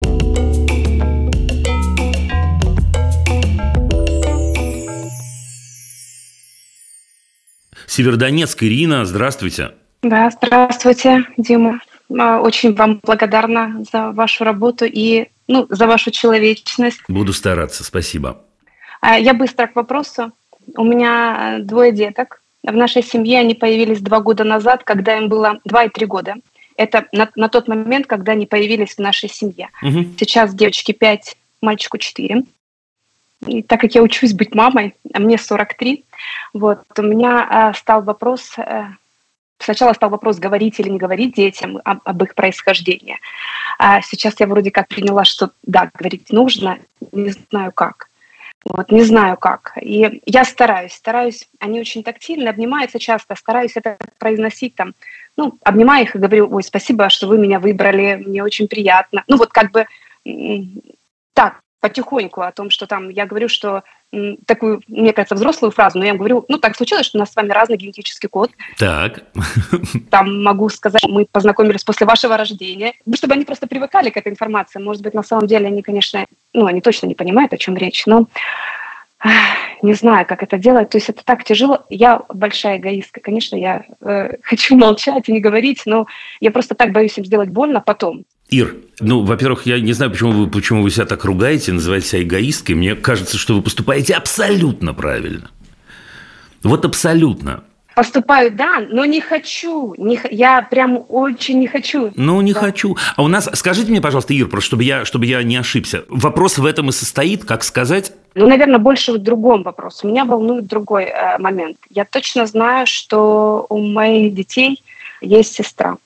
[7.87, 9.71] Севердонецк, Ирина, здравствуйте.
[10.01, 11.79] Да, здравствуйте, Дима.
[12.19, 17.01] А, очень вам благодарна за вашу работу и ну, за вашу человечность.
[17.07, 18.41] Буду стараться, спасибо.
[19.03, 20.31] А, я быстро к вопросу.
[20.77, 22.41] У меня э, двое деток.
[22.63, 26.35] В нашей семье они появились два года назад, когда им было два и три года.
[26.77, 29.69] Это на, на тот момент, когда они появились в нашей семье.
[29.81, 30.15] Угу.
[30.17, 32.43] Сейчас девочке пять, мальчику четыре.
[33.45, 36.05] И так как я учусь быть мамой, а мне 43,
[36.53, 38.85] вот, у меня э, стал вопрос, э,
[39.59, 43.19] сначала стал вопрос, говорить или не говорить детям об, об их происхождении.
[43.77, 46.79] А сейчас я вроде как приняла, что да, говорить нужно,
[47.11, 48.07] не знаю как.
[48.65, 49.73] Вот, не знаю как.
[49.81, 54.93] И я стараюсь, стараюсь, они очень тактильны, обнимаются часто, стараюсь это произносить там,
[55.35, 59.23] ну, обнимаю их и говорю, ой, спасибо, что вы меня выбрали, мне очень приятно.
[59.27, 59.85] Ну, вот как бы
[61.33, 63.83] так, потихоньку о том, что там я говорю, что
[64.45, 67.35] такую, мне кажется, взрослую фразу, но я говорю, ну, так случилось, что у нас с
[67.35, 68.51] вами разный генетический код.
[68.77, 69.23] Так.
[70.11, 74.31] Там могу сказать, мы познакомились после вашего рождения, ну, чтобы они просто привыкали к этой
[74.31, 74.79] информации.
[74.79, 78.05] Может быть, на самом деле они, конечно, ну, они точно не понимают, о чем речь,
[78.05, 78.27] но
[79.81, 80.89] не знаю, как это делать.
[80.89, 81.85] То есть это так тяжело.
[81.89, 83.21] Я большая эгоистка.
[83.21, 86.07] Конечно, я э, хочу молчать и не говорить, но
[86.39, 88.25] я просто так боюсь им сделать больно потом.
[88.53, 92.23] Ир, ну, во-первых, я не знаю, почему вы, почему вы себя так ругаете, называете себя
[92.23, 92.75] эгоисткой.
[92.75, 95.49] Мне кажется, что вы поступаете абсолютно правильно.
[96.61, 97.63] Вот абсолютно.
[97.95, 99.95] Поступаю, да, но не хочу.
[99.97, 102.11] Не, я прям очень не хочу.
[102.15, 102.59] Ну, не да.
[102.59, 102.95] хочу.
[103.15, 106.05] А у нас, скажите мне, пожалуйста, Ир, просто чтобы я, чтобы я не ошибся.
[106.07, 108.13] Вопрос в этом и состоит, как сказать?
[108.35, 110.07] Ну, наверное, больше в другом вопросе.
[110.07, 111.77] Меня волнует другой э, момент.
[111.89, 114.83] Я точно знаю, что у моих детей
[115.21, 115.97] есть сестра.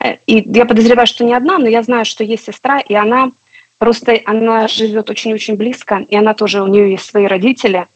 [0.00, 3.30] Э, и я подозреваю, что не одна, но я знаю, что есть сестра, и она
[3.78, 7.86] просто, она живет очень-очень близко, и она тоже, у нее есть свои родители.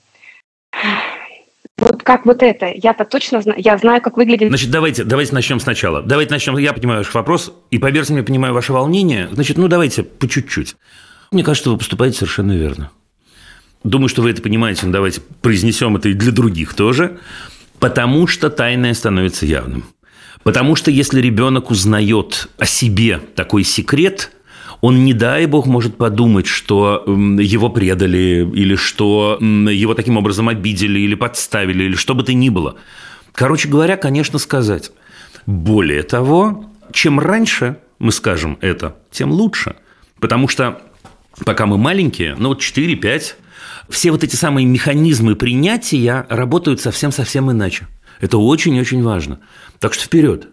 [1.79, 2.73] Вот как вот это?
[2.75, 4.49] Я-то точно знаю, я знаю, как выглядит...
[4.49, 6.03] Значит, давайте, давайте начнем сначала.
[6.03, 9.29] Давайте начнем, я понимаю ваш вопрос, и поверьте мне, понимаю ваше волнение.
[9.31, 10.75] Значит, ну давайте по чуть-чуть.
[11.31, 12.91] Мне кажется, вы поступаете совершенно верно.
[13.85, 17.19] Думаю, что вы это понимаете, но давайте произнесем это и для других тоже.
[17.79, 19.85] Потому что тайное становится явным.
[20.43, 24.33] Потому что если ребенок узнает о себе такой секрет,
[24.81, 31.01] он, не дай бог, может подумать, что его предали, или что его таким образом обидели,
[31.01, 32.77] или подставили, или что бы то ни было.
[33.33, 34.93] Короче говоря, конечно, сказать.
[35.47, 39.77] Более того, чем раньше мы скажем это, тем лучше.
[40.21, 40.81] Потому что
[41.45, 43.35] пока мы маленькие, ну вот 4-5,
[43.89, 47.89] все вот эти самые механизмы принятия работают совсем-совсем иначе.
[48.21, 49.41] Это очень-очень важно.
[49.79, 50.49] Так что вперед.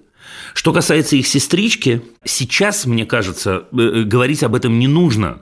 [0.54, 5.42] Что касается их сестрички, сейчас, мне кажется, э, э, говорить об этом не нужно,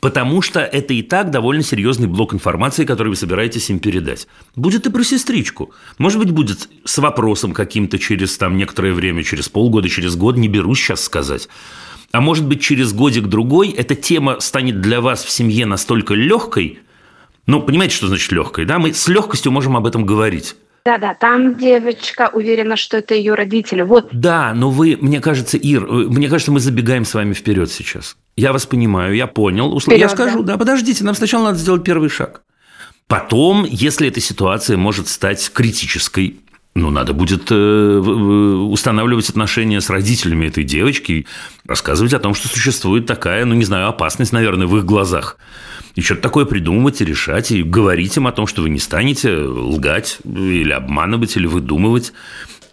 [0.00, 4.26] потому что это и так довольно серьезный блок информации, который вы собираетесь им передать.
[4.56, 5.72] Будет и про сестричку.
[5.98, 10.48] Может быть, будет с вопросом каким-то через там некоторое время, через полгода, через год, не
[10.48, 11.48] берусь сейчас сказать.
[12.12, 16.78] А может быть, через годик-другой эта тема станет для вас в семье настолько легкой,
[17.46, 18.78] ну, понимаете, что значит легкой, да?
[18.78, 20.56] Мы с легкостью можем об этом говорить.
[20.84, 23.80] Да, да, там девочка уверена, что это ее родители.
[23.80, 24.08] Вот.
[24.12, 28.18] Да, но вы, мне кажется, Ир, э, мне кажется, мы забегаем с вами вперед сейчас.
[28.36, 29.80] Я вас понимаю, я понял.
[29.80, 30.52] Вперед, я скажу, да.
[30.52, 32.42] да, подождите, нам сначала надо сделать первый шаг.
[33.06, 36.40] Потом, если эта ситуация может стать критической,
[36.74, 41.26] ну, надо будет э, устанавливать отношения с родителями этой девочки,
[41.66, 45.38] рассказывать о том, что существует такая, ну, не знаю, опасность, наверное, в их глазах.
[45.94, 49.36] И что-то такое придумывать и решать, и говорить им о том, что вы не станете
[49.36, 52.12] лгать или обманывать, или выдумывать.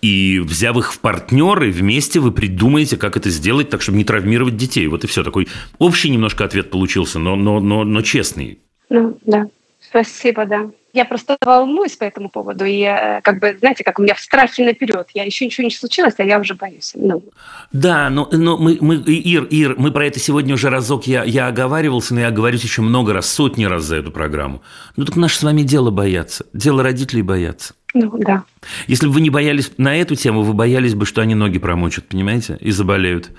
[0.01, 4.57] И взяв их в партнеры, вместе вы придумаете, как это сделать, так, чтобы не травмировать
[4.57, 4.87] детей.
[4.87, 5.23] Вот и все.
[5.23, 8.57] Такой общий немножко ответ получился, но, но, но, но честный.
[8.89, 9.47] Ну, да.
[9.79, 10.71] Спасибо, да.
[10.93, 12.65] Я просто волнуюсь по этому поводу.
[12.65, 15.07] И э, как бы, знаете, как у меня в страхе наперед.
[15.13, 16.91] Я еще ничего не случилось, а я уже боюсь.
[16.95, 17.23] Ну.
[17.71, 21.47] Да, но, но мы, мы, Ир, Ир, мы про это сегодня уже разок я, я
[21.47, 24.61] оговаривался, но я оговорюсь еще много раз, сотни раз за эту программу.
[24.97, 26.45] Ну так наше с вами дело бояться.
[26.53, 27.73] Дело родителей бояться.
[27.93, 28.43] Ну, да.
[28.87, 32.07] Если бы вы не боялись на эту тему, вы боялись бы, что они ноги промочат,
[32.07, 33.31] понимаете, и заболеют.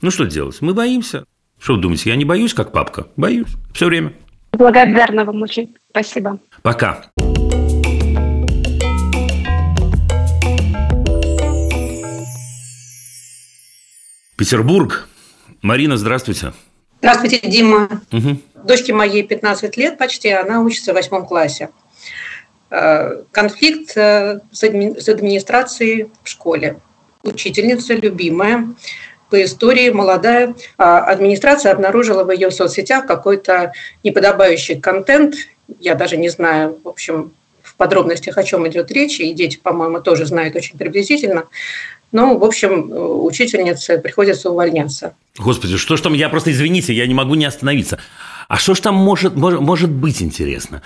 [0.00, 0.58] Ну, что делать?
[0.60, 1.24] Мы боимся.
[1.58, 3.08] Что вы думаете, я не боюсь, как папка?
[3.16, 3.48] Боюсь.
[3.74, 4.14] Все время.
[4.52, 5.76] Благодарна вам очень.
[5.90, 6.38] Спасибо.
[6.62, 7.04] Пока.
[14.36, 15.08] Петербург.
[15.62, 16.52] Марина, здравствуйте.
[16.98, 18.02] Здравствуйте, Дима.
[18.12, 18.40] Угу.
[18.64, 21.70] Дочке моей 15 лет почти, она учится в восьмом классе.
[22.70, 24.62] Э, конфликт э, с
[25.08, 26.78] администрацией в школе.
[27.22, 28.74] Учительница любимая
[29.30, 30.54] по истории молодая.
[30.76, 33.72] А администрация обнаружила в ее соцсетях какой-то
[34.04, 35.36] неподобающий контент.
[35.78, 40.00] Я даже не знаю, в общем, в подробностях, о чем идет речь, и дети, по-моему,
[40.00, 41.44] тоже знают очень приблизительно.
[42.12, 42.90] Ну, в общем,
[43.24, 45.14] учительнице приходится увольняться.
[45.38, 47.98] Господи, что ж там, я просто, извините, я не могу не остановиться.
[48.48, 50.82] А что ж там может, может, может быть интересно?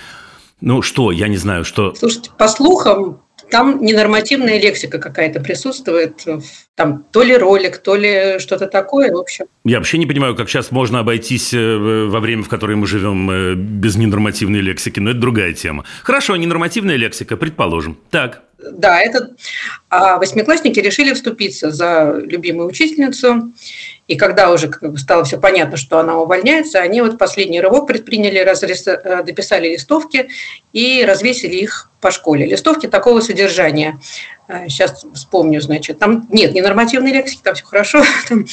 [0.60, 1.94] Ну, что, я не знаю, что...
[1.94, 3.20] Слушайте, по слухам,
[3.54, 6.26] там ненормативная лексика какая-то присутствует.
[6.74, 9.44] Там то ли ролик, то ли что-то такое, в общем.
[9.64, 13.30] Я вообще не понимаю, как сейчас можно обойтись э, во время, в которое мы живем,
[13.30, 15.84] э, без ненормативной лексики, но это другая тема.
[16.02, 17.96] Хорошо, ненормативная лексика, предположим.
[18.10, 18.42] Так.
[18.72, 19.30] Да, это...
[19.88, 23.52] А восьмиклассники решили вступиться за любимую учительницу
[24.06, 28.86] и когда уже стало все понятно, что она увольняется, они вот последний рывок предприняли, разрис...
[28.86, 30.28] Э, дописали листовки
[30.74, 32.44] и развесили их по школе.
[32.44, 33.98] Листовки такого содержания.
[34.68, 38.02] Сейчас э, вспомню, значит, там нет ненормативной лексики, там все хорошо.
[38.28, 38.44] Там,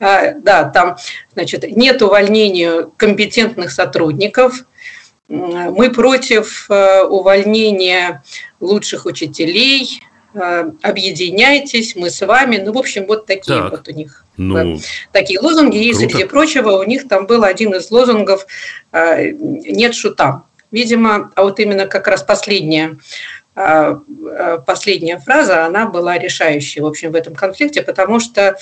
[0.00, 0.96] э, да, там,
[1.32, 4.64] значит, нет увольнения компетентных сотрудников,
[5.28, 8.22] мы против увольнения
[8.60, 10.00] лучших учителей,
[10.32, 12.58] объединяйтесь, мы с вами.
[12.64, 13.70] Ну, в общем, вот такие так.
[13.70, 14.78] вот у них ну,
[15.12, 15.78] такие лозунги.
[15.78, 18.46] И, среди прочего, у них там был один из лозунгов
[18.92, 20.44] э, «нет шутам».
[20.70, 22.98] Видимо, а вот именно как раз последняя э, э,
[24.66, 28.56] последняя фраза, она была решающей, в общем, в этом конфликте, потому что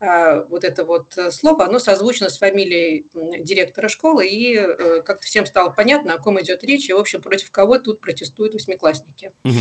[0.00, 3.04] вот это вот слово, оно созвучно с фамилией
[3.42, 4.56] директора школы, и
[5.04, 8.54] как-то всем стало понятно, о ком идет речь, и, в общем, против кого тут протестуют
[8.54, 9.32] восьмиклассники.
[9.44, 9.60] Угу.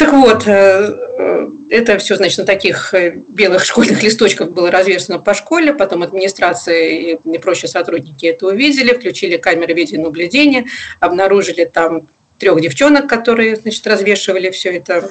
[0.00, 5.18] Так вот, э, э, это все, значит, на таких э, белых школьных листочках было развешено
[5.18, 10.64] по школе, потом администрация и прочие сотрудники это увидели, включили камеры видеонаблюдения,
[11.00, 12.08] обнаружили там
[12.40, 15.08] трех девчонок, которые, значит, развешивали все это.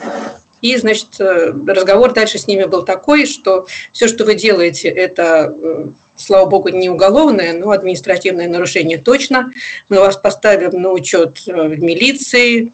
[0.61, 5.55] И, значит, разговор дальше с ними был такой, что все, что вы делаете, это
[6.17, 9.53] слава богу, не уголовное, но административное нарушение точно.
[9.87, 12.73] Мы вас поставим на учет в милиции,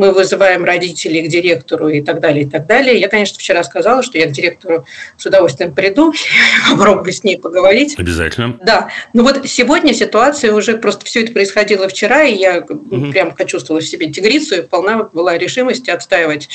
[0.00, 2.98] мы вызываем родителей к директору и так далее, и так далее.
[2.98, 4.86] Я, конечно, вчера сказала, что я к директору
[5.18, 6.14] с удовольствием приду,
[6.70, 7.98] попробую с ней поговорить.
[7.98, 8.56] Обязательно.
[8.62, 8.88] Да.
[9.12, 13.12] Ну вот сегодня ситуация уже просто все это происходило вчера, и я угу.
[13.12, 16.48] прям почувствовала в себе тигрицу, и полна была решимость отстаивать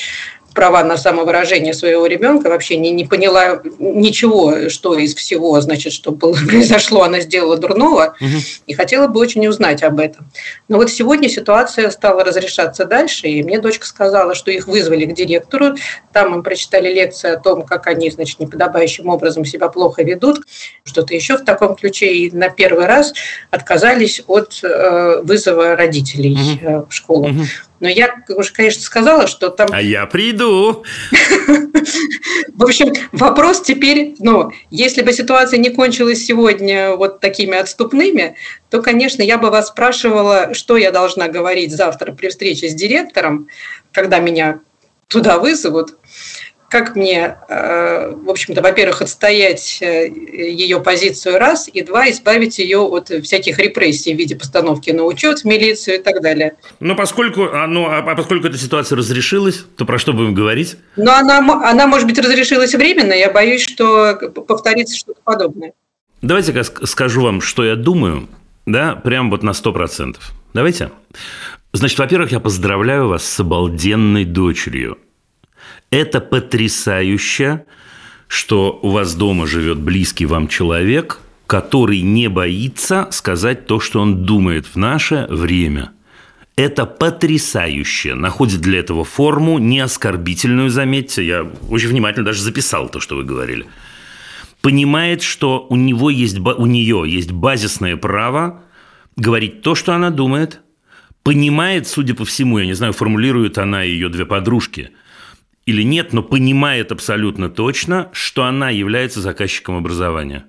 [0.56, 6.10] права на самовыражение своего ребенка, вообще не, не поняла ничего, что из всего, значит, что
[6.10, 8.38] было, произошло, она сделала дурного, угу.
[8.66, 10.26] и хотела бы очень узнать об этом.
[10.68, 15.14] Но вот сегодня ситуация стала разрешаться дальше, и мне дочка сказала, что их вызвали к
[15.14, 15.76] директору,
[16.12, 20.46] там им прочитали лекцию о том, как они, значит, неподобающим образом себя плохо ведут,
[20.84, 23.12] что-то еще в таком ключе, и на первый раз
[23.50, 26.86] отказались от э, вызова родителей угу.
[26.88, 27.28] в школу.
[27.28, 27.42] Угу.
[27.80, 29.68] Но я уже, конечно, сказала, что там...
[29.72, 30.84] А я приду.
[32.54, 38.36] В общем, вопрос теперь, ну, если бы ситуация не кончилась сегодня вот такими отступными,
[38.70, 43.48] то, конечно, я бы вас спрашивала, что я должна говорить завтра при встрече с директором,
[43.92, 44.60] когда меня
[45.08, 45.96] туда вызовут.
[46.68, 52.78] Как мне, э, в общем-то, во-первых, отстоять э, ее позицию раз, и два, избавить ее
[52.78, 56.56] от всяких репрессий в виде постановки на учет в милицию и так далее.
[56.80, 60.76] Но поскольку, а, ну, а поскольку эта ситуация разрешилась, то про что будем говорить?
[60.96, 65.72] Ну, она, она, может быть, разрешилась временно, я боюсь, что повторится что-то подобное.
[66.22, 68.28] Давайте-ка скажу вам, что я думаю,
[68.64, 70.32] да, прям вот на сто процентов.
[70.54, 70.90] Давайте.
[71.72, 74.98] Значит, во-первых, я поздравляю вас с обалденной дочерью.
[75.90, 77.64] Это потрясающе,
[78.26, 84.24] что у вас дома живет близкий вам человек, который не боится сказать то, что он
[84.24, 85.92] думает в наше время.
[86.56, 88.14] Это потрясающе.
[88.14, 91.24] Находит для этого форму, не оскорбительную, заметьте.
[91.24, 93.66] Я очень внимательно даже записал то, что вы говорили.
[94.62, 98.62] Понимает, что у, него есть, у нее есть базисное право
[99.14, 100.60] говорить то, что она думает.
[101.22, 104.90] Понимает, судя по всему, я не знаю, формулирует она и ее две подружки–
[105.66, 110.46] или нет, но понимает абсолютно точно, что она является заказчиком образования.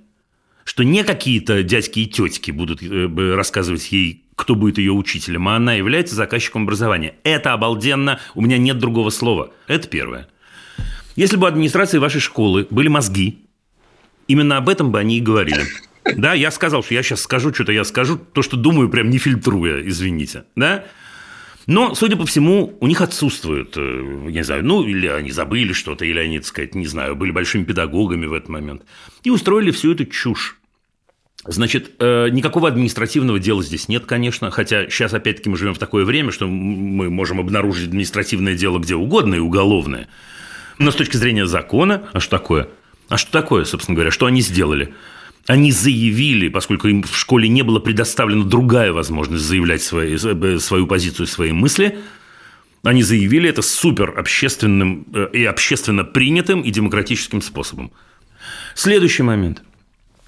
[0.63, 5.56] Что не какие-то дядьки и тетки будут э, рассказывать ей, кто будет ее учителем, а
[5.56, 7.15] она является заказчиком образования.
[7.23, 9.51] Это обалденно, у меня нет другого слова.
[9.67, 10.27] Это первое.
[11.15, 13.39] Если бы у администрации вашей школы были мозги,
[14.27, 15.65] именно об этом бы они и говорили.
[16.15, 19.17] Да, я сказал, что я сейчас скажу, что-то я скажу, то, что думаю, прям не
[19.17, 20.43] фильтруя, извините.
[20.56, 20.86] Да?
[21.67, 26.06] Но, судя по всему, у них отсутствуют, э, не знаю, ну, или они забыли что-то,
[26.06, 28.84] или они, так сказать, не знаю, были большими педагогами в этот момент.
[29.23, 30.58] И устроили всю эту чушь.
[31.45, 36.06] Значит, э, никакого административного дела здесь нет, конечно, хотя сейчас, опять-таки, мы живем в такое
[36.06, 40.08] время, что мы можем обнаружить административное дело где угодно и уголовное.
[40.77, 42.69] Но с точки зрения закона, а что такое?
[43.10, 44.93] А что такое, собственно говоря, что они сделали?
[45.48, 50.88] Они заявили, поскольку им в школе не была предоставлена другая возможность заявлять свои, э, свою
[50.88, 51.98] позицию, свои мысли,
[52.84, 57.92] они заявили это супер общественным э, и общественно принятым и демократическим способом.
[58.76, 59.64] Следующий момент.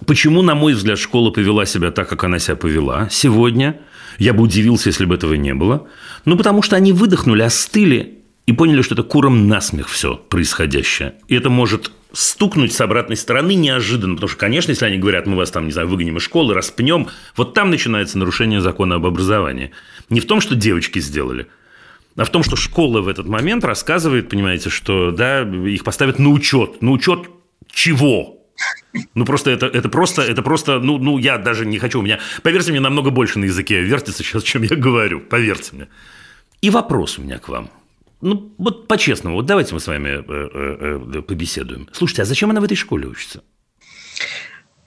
[0.05, 3.81] Почему, на мой взгляд, школа повела себя так, как она себя повела сегодня?
[4.17, 5.87] Я бы удивился, если бы этого не было.
[6.23, 11.15] Ну, потому что они выдохнули, остыли и поняли, что это куром насмех все происходящее.
[11.27, 14.15] И это может стукнуть с обратной стороны неожиданно.
[14.15, 17.07] Потому что, конечно, если они говорят, мы вас там, не знаю, выгоним из школы, распнем,
[17.35, 19.71] вот там начинается нарушение закона об образовании.
[20.09, 21.47] Не в том, что девочки сделали,
[22.15, 26.29] а в том, что школа в этот момент рассказывает, понимаете, что да, их поставят на
[26.29, 26.81] учет.
[26.81, 27.29] На учет
[27.71, 28.39] чего?
[29.13, 32.19] Ну, просто это, это просто, это просто, ну, ну, я даже не хочу, у меня,
[32.43, 35.87] поверьте мне, намного больше на языке вертится сейчас, чем я говорю, поверьте мне.
[36.61, 37.69] И вопрос у меня к вам.
[38.21, 41.87] Ну, вот по-честному, вот давайте мы с вами э, э, э, побеседуем.
[41.93, 43.43] Слушайте, а зачем она в этой школе учится?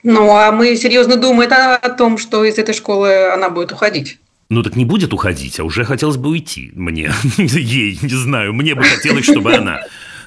[0.03, 4.19] Ну, а мы серьезно думаем о том, что из этой школы она будет уходить.
[4.49, 7.11] Ну, так не будет уходить, а уже хотелось бы уйти мне.
[7.37, 9.81] Ей, не знаю, мне бы хотелось, чтобы она...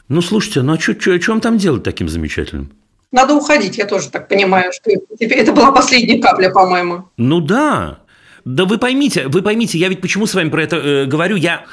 [0.08, 0.94] Ну, слушайте, ну а что,
[1.28, 2.72] вам там делать таким замечательным?
[3.12, 4.90] Надо уходить, я тоже так понимаю, что
[5.20, 7.08] это была последняя капля, по-моему.
[7.16, 8.00] Ну да.
[8.44, 11.64] Да вы поймите, вы поймите, я ведь почему с вами про это э, говорю, я...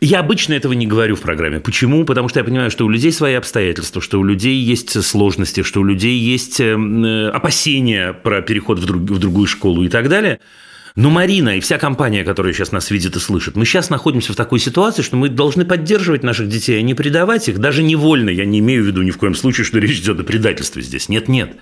[0.00, 1.60] Я обычно этого не говорю в программе.
[1.60, 2.04] Почему?
[2.04, 5.80] Потому что я понимаю, что у людей свои обстоятельства, что у людей есть сложности, что
[5.80, 10.08] у людей есть эм, э, опасения про переход в, друг, в другую школу и так
[10.08, 10.40] далее.
[10.96, 14.36] Но Марина и вся компания, которая сейчас нас видит и слышит, мы сейчас находимся в
[14.36, 18.30] такой ситуации, что мы должны поддерживать наших детей, а не предавать их, даже невольно.
[18.30, 21.08] Я не имею в виду ни в коем случае, что речь идет о предательстве здесь.
[21.08, 21.56] Нет, нет.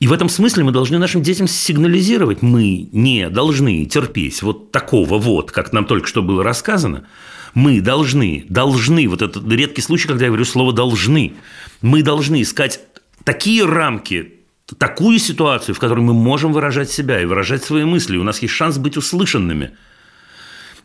[0.00, 5.16] И в этом смысле мы должны нашим детям сигнализировать, мы не должны терпеть вот такого
[5.18, 7.06] вот, как нам только что было рассказано,
[7.54, 11.34] мы должны, должны, вот это редкий случай, когда я говорю слово «должны»,
[11.80, 12.80] мы должны искать
[13.24, 14.34] такие рамки,
[14.78, 18.16] такую ситуацию, в которой мы можем выражать себя и выражать свои мысли.
[18.16, 19.72] У нас есть шанс быть услышанными.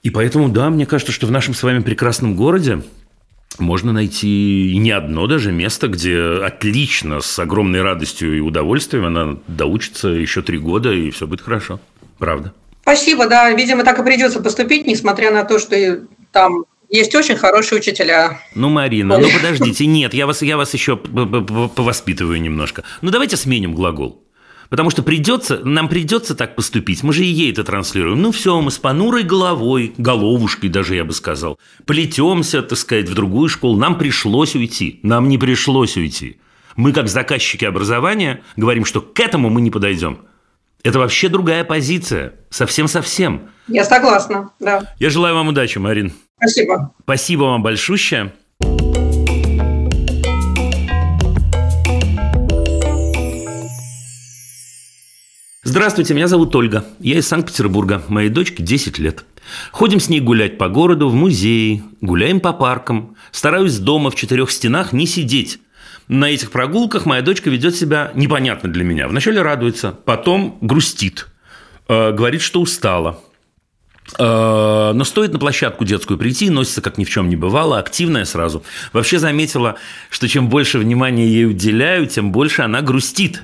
[0.03, 2.83] И поэтому, да, мне кажется, что в нашем с вами прекрасном городе
[3.59, 10.09] можно найти не одно даже место, где отлично, с огромной радостью и удовольствием она доучится
[10.09, 11.79] еще три года, и все будет хорошо.
[12.19, 12.53] Правда.
[12.81, 13.51] Спасибо, да.
[13.51, 15.75] Видимо, так и придется поступить, несмотря на то, что
[16.37, 18.39] там есть очень хорошие учителя.
[18.53, 22.83] Ну, Марина, ну подождите, нет, я вас, я вас еще повоспитываю немножко.
[23.01, 24.23] Ну, давайте сменим глагол.
[24.69, 27.01] Потому что придется, нам придется так поступить.
[27.01, 28.21] Мы же и ей это транслируем.
[28.21, 33.15] Ну все, мы с понурой головой, головушкой даже, я бы сказал, плетемся, так сказать, в
[33.15, 33.77] другую школу.
[33.77, 34.99] Нам пришлось уйти.
[35.03, 36.37] Нам не пришлось уйти.
[36.75, 40.19] Мы, как заказчики образования, говорим, что к этому мы не подойдем.
[40.83, 42.33] Это вообще другая позиция.
[42.49, 43.49] Совсем-совсем.
[43.67, 44.93] Я согласна, да.
[44.99, 46.13] Я желаю вам удачи, Марин.
[46.37, 46.93] Спасибо.
[47.03, 48.33] Спасибо вам большое.
[55.63, 56.85] Здравствуйте, меня зовут Ольга.
[56.99, 58.03] Я из Санкт-Петербурга.
[58.07, 59.25] Моей дочке 10 лет.
[59.71, 63.15] Ходим с ней гулять по городу, в музеи, гуляем по паркам.
[63.31, 65.59] Стараюсь дома в четырех стенах не сидеть.
[66.07, 69.07] На этих прогулках моя дочка ведет себя непонятно для меня.
[69.07, 71.27] Вначале радуется, потом грустит,
[71.89, 73.19] э, говорит, что устала.
[74.17, 78.25] Э, но стоит на площадку детскую прийти, носится как ни в чем не бывало, активная
[78.25, 78.63] сразу.
[78.93, 79.75] Вообще заметила,
[80.09, 83.43] что чем больше внимания ей уделяю, тем больше она грустит.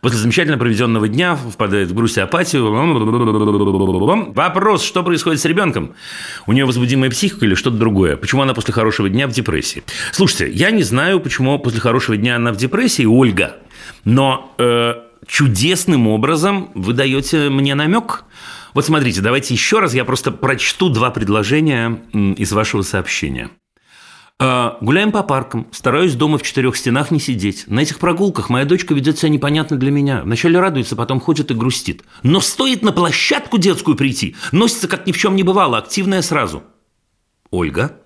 [0.00, 2.70] После замечательно проведенного дня впадает в грусть и апатию.
[4.32, 5.94] Вопрос, что происходит с ребенком?
[6.46, 8.16] У нее возбудимая психика или что-то другое?
[8.16, 9.82] Почему она после хорошего дня в депрессии?
[10.12, 13.56] Слушайте, я не знаю, почему после хорошего дня она в депрессии, Ольга,
[14.04, 14.94] но э,
[15.26, 18.24] чудесным образом вы даете мне намек.
[18.74, 23.50] Вот смотрите, давайте еще раз я просто прочту два предложения из вашего сообщения.
[24.42, 27.66] А, гуляем по паркам, стараюсь дома в четырех стенах не сидеть.
[27.66, 30.22] На этих прогулках моя дочка ведет себя непонятно для меня.
[30.22, 32.04] Вначале радуется, потом ходит и грустит.
[32.22, 36.62] Но стоит на площадку детскую прийти, носится как ни в чем не бывало, активная сразу.
[37.50, 38.00] Ольга,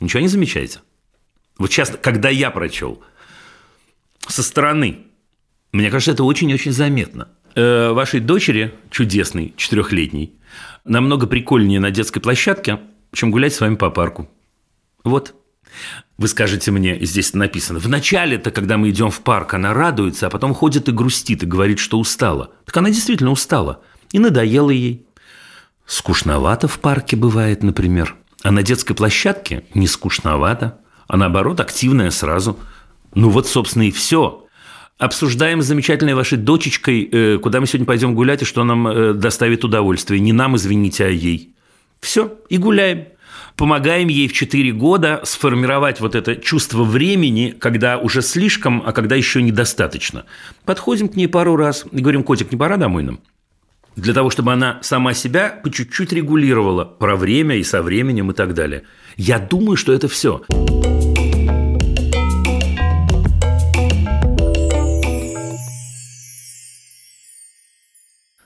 [0.00, 0.80] ничего не замечаете?
[1.56, 3.00] Вот сейчас, когда я прочел,
[4.26, 5.06] со стороны,
[5.72, 7.28] мне кажется, это очень-очень заметно.
[7.56, 10.34] Э, вашей дочери, чудесной, четырехлетней,
[10.84, 12.78] намного прикольнее на детской площадке,
[13.12, 14.30] чем гулять с вами по парку.
[15.02, 15.34] Вот.
[16.16, 20.30] Вы скажете мне, здесь написано, в начале-то, когда мы идем в парк, она радуется, а
[20.30, 22.52] потом ходит и грустит, и говорит, что устала.
[22.66, 23.82] Так она действительно устала.
[24.12, 25.06] И надоела ей.
[25.86, 28.16] Скучновато в парке бывает, например.
[28.42, 30.78] А на детской площадке не скучновато,
[31.08, 32.58] а наоборот активная сразу.
[33.14, 34.46] Ну вот, собственно, и все.
[35.00, 39.14] Обсуждаем с замечательной вашей дочечкой, э, куда мы сегодня пойдем гулять и что нам э,
[39.14, 40.20] доставит удовольствие.
[40.20, 41.54] Не нам, извините, а ей.
[42.00, 43.06] Все, и гуляем
[43.56, 49.16] помогаем ей в 4 года сформировать вот это чувство времени, когда уже слишком, а когда
[49.16, 50.24] еще недостаточно.
[50.66, 53.20] Подходим к ней пару раз и говорим, котик, не пора домой нам?
[53.96, 58.34] Для того, чтобы она сама себя по чуть-чуть регулировала про время и со временем и
[58.34, 58.82] так далее.
[59.16, 60.42] Я думаю, что это все.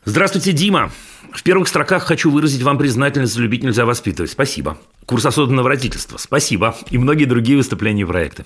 [0.07, 0.93] Здравствуйте, Дима.
[1.33, 4.31] В первых строках хочу выразить вам признательность за «Любить нельзя воспитывать».
[4.31, 4.77] Спасибо.
[5.07, 6.19] Курс осознанного родительства.
[6.19, 6.77] Спасибо.
[6.91, 8.45] И многие другие выступления и проекты.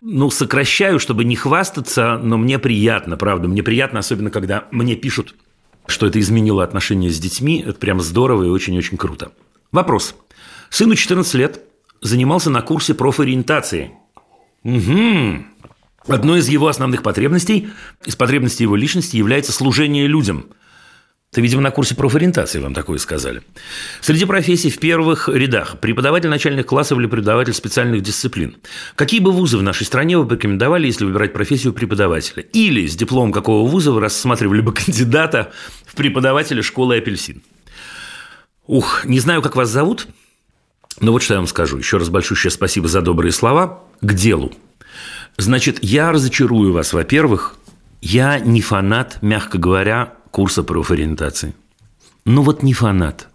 [0.00, 3.48] Ну, сокращаю, чтобы не хвастаться, но мне приятно, правда.
[3.48, 5.34] Мне приятно, особенно когда мне пишут,
[5.86, 7.64] что это изменило отношения с детьми.
[7.66, 9.32] Это прям здорово и очень-очень круто.
[9.72, 10.14] Вопрос.
[10.70, 11.62] Сыну 14 лет,
[12.00, 13.90] занимался на курсе профориентации.
[14.62, 15.44] Угу.
[16.06, 17.70] Одной из его основных потребностей,
[18.04, 20.46] из потребностей его личности является служение людям–
[21.36, 23.42] это, видимо, на курсе профориентации вам такое сказали.
[24.00, 28.56] Среди профессий в первых рядах преподаватель начальных классов или преподаватель специальных дисциплин.
[28.94, 32.42] Какие бы вузы в нашей стране вы бы рекомендовали, если выбирать профессию преподавателя?
[32.54, 35.52] Или с дипломом какого вуза вы рассматривали бы кандидата
[35.84, 37.42] в преподавателя школы «Апельсин»?
[38.66, 40.06] Ух, не знаю, как вас зовут,
[41.02, 41.76] но вот что я вам скажу.
[41.76, 43.84] Еще раз большое спасибо за добрые слова.
[44.00, 44.54] К делу.
[45.36, 47.56] Значит, я разочарую вас, во-первых,
[48.00, 51.54] я не фанат, мягко говоря, курса профориентации.
[52.26, 53.28] Ну вот не фанат.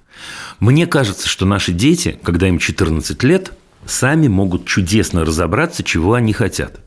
[0.59, 3.53] Мне кажется, что наши дети, когда им 14 лет,
[3.87, 6.79] сами могут чудесно разобраться, чего они хотят.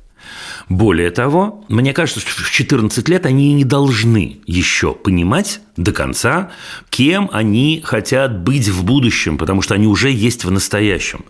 [0.68, 6.52] Более того, мне кажется, что в 14 лет они не должны еще понимать до конца,
[6.90, 11.24] кем они хотят быть в будущем, потому что они уже есть в настоящем.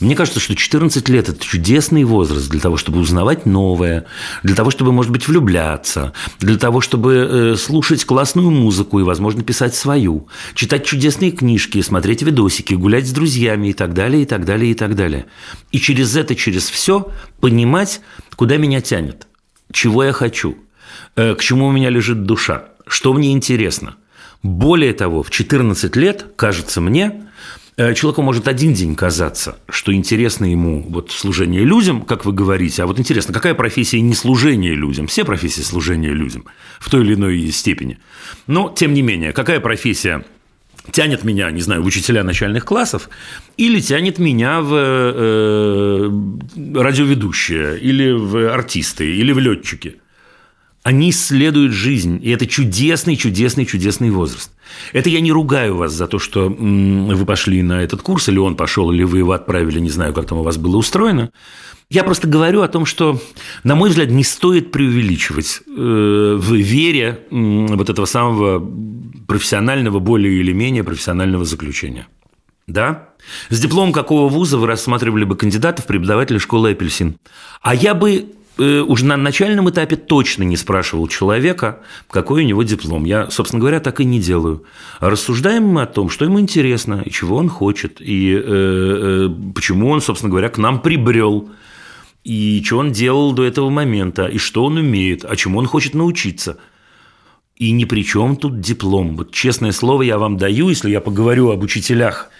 [0.00, 4.06] Мне кажется, что 14 лет– это чудесный возраст для того, чтобы узнавать новое,
[4.44, 9.42] для того, чтобы, может быть, влюбляться, для того, чтобы э, слушать классную музыку и, возможно,
[9.42, 14.44] писать свою, читать чудесные книжки, смотреть видосики, гулять с друзьями и так далее, и так
[14.44, 15.26] далее, и так далее.
[15.72, 18.00] И через это, через все понимать,
[18.36, 19.26] куда меня тянет,
[19.72, 20.56] чего я хочу,
[21.16, 23.96] э, к чему у меня лежит душа, что мне интересно.
[24.44, 27.27] Более того, в 14 лет, кажется мне,
[27.94, 32.86] человеку может один день казаться, что интересно ему вот служение людям, как вы говорите, а
[32.86, 35.06] вот интересно, какая профессия не служение людям?
[35.06, 36.44] Все профессии служения людям
[36.80, 37.98] в той или иной степени.
[38.48, 40.24] Но, тем не менее, какая профессия
[40.90, 43.08] тянет меня, не знаю, в учителя начальных классов,
[43.56, 46.10] или тянет меня в э,
[46.74, 49.96] радиоведущие, или в артисты, или в летчики–
[50.88, 54.50] они исследуют жизнь, и это чудесный, чудесный, чудесный возраст.
[54.94, 58.56] Это я не ругаю вас за то, что вы пошли на этот курс, или он
[58.56, 61.30] пошел, или вы его отправили, не знаю, как там у вас было устроено.
[61.90, 63.20] Я просто говорю о том, что,
[63.64, 68.66] на мой взгляд, не стоит преувеличивать э, в вере вот этого самого
[69.26, 72.06] профессионального, более или менее профессионального заключения.
[72.66, 73.10] Да?
[73.50, 77.18] С дипломом какого вуза вы рассматривали бы кандидатов преподавателя школы «Апельсин»?
[77.60, 81.80] А я бы уже на начальном этапе точно не спрашивал человека,
[82.10, 83.04] какой у него диплом.
[83.04, 84.64] Я, собственно говоря, так и не делаю.
[85.00, 89.90] рассуждаем мы о том, что ему интересно, и чего он хочет, и э, э, почему
[89.90, 91.50] он, собственно говоря, к нам прибрел,
[92.24, 95.94] и что он делал до этого момента, и что он умеет, а чему он хочет
[95.94, 96.58] научиться.
[97.56, 99.16] И ни при чем тут диплом.
[99.16, 102.30] Вот честное слово я вам даю, если я поговорю об учителях,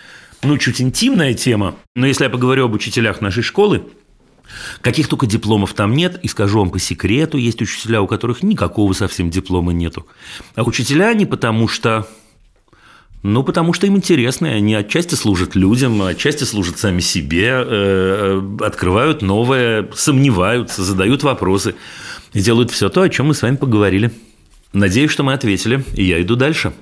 [0.43, 3.83] ну, чуть интимная тема, но если я поговорю об учителях нашей школы,
[4.81, 8.93] Каких только дипломов там нет, и скажу вам по секрету, есть учителя, у которых никакого
[8.93, 10.07] совсем диплома нету.
[10.55, 12.07] А учителя не потому что...
[13.25, 19.23] Ну, потому что им интересно, они отчасти служат людям, отчасти служат сами себе, э, открывают
[19.23, 21.75] новое, сомневаются, задают вопросы
[22.35, 24.13] делают все то, о чем мы с вами поговорили.
[24.73, 26.73] Надеюсь, что мы ответили, и я иду дальше.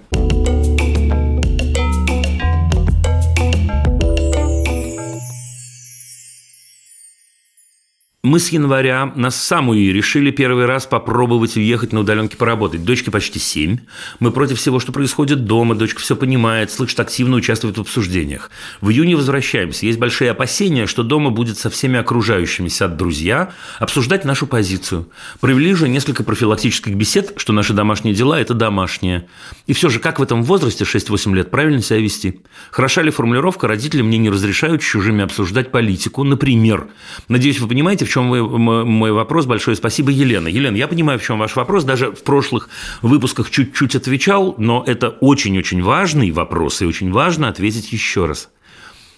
[8.26, 12.84] Мы с января на самую решили первый раз попробовать уехать на удаленке поработать.
[12.84, 13.78] Дочке почти семь.
[14.18, 15.76] Мы против всего, что происходит дома.
[15.76, 18.50] Дочка все понимает, слышит, активно участвует в обсуждениях.
[18.80, 19.86] В июне возвращаемся.
[19.86, 25.08] Есть большие опасения, что дома будет со всеми окружающими сядут друзья обсуждать нашу позицию.
[25.38, 29.28] Провели уже несколько профилактических бесед, что наши домашние дела– это домашние.
[29.68, 32.40] И все же, как в этом возрасте 6-8 лет правильно себя вести?
[32.72, 36.24] Хороша ли формулировка «родители мне не разрешают с чужими обсуждать политику»?
[36.24, 36.88] Например.
[37.28, 39.46] Надеюсь, вы понимаете, в чем вы, мой вопрос.
[39.46, 40.48] Большое спасибо, Елена.
[40.48, 41.84] Елена, я понимаю, в чем ваш вопрос.
[41.84, 42.68] Даже в прошлых
[43.02, 48.48] выпусках чуть-чуть отвечал, но это очень-очень важный вопрос, и очень важно ответить еще раз.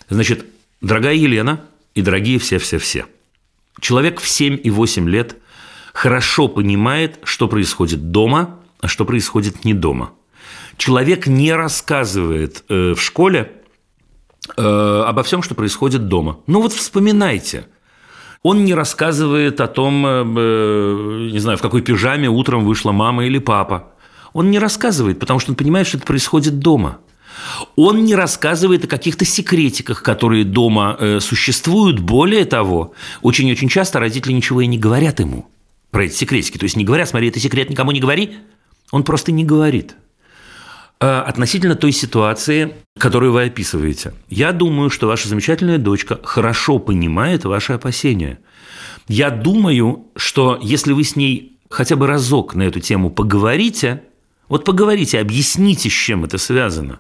[0.09, 0.47] Значит,
[0.81, 1.61] дорогая Елена
[1.95, 3.07] и дорогие все-все-все,
[3.81, 5.37] человек в 7 и 8 лет
[5.93, 10.13] хорошо понимает, что происходит дома, а что происходит не дома.
[10.77, 13.53] Человек не рассказывает э, в школе
[14.57, 14.63] э,
[15.07, 16.41] обо всем, что происходит дома.
[16.47, 17.67] Ну вот вспоминайте–
[18.43, 23.25] он не рассказывает о том, э, э, не знаю, в какой пижаме утром вышла мама
[23.25, 23.93] или папа.
[24.33, 26.99] Он не рассказывает, потому что он понимает, что это происходит дома.
[27.77, 32.01] Он не рассказывает о каких-то секретиках, которые дома э, существуют.
[32.01, 35.47] Более того, очень-очень часто родители ничего и не говорят ему
[35.91, 36.59] про эти секретики.
[36.59, 38.37] То есть не говорят, смотри, это секрет, никому не говори.
[38.91, 39.97] Он просто не говорит.
[41.01, 44.15] Э, относительно той ситуации, которую вы описываете.
[44.29, 48.41] Я думаю, что ваша замечательная дочка хорошо понимает ваши опасения.
[49.07, 54.03] Я думаю, что если вы с ней хотя бы разок на эту тему поговорите,
[54.49, 56.99] вот поговорите, объясните, с чем это связано.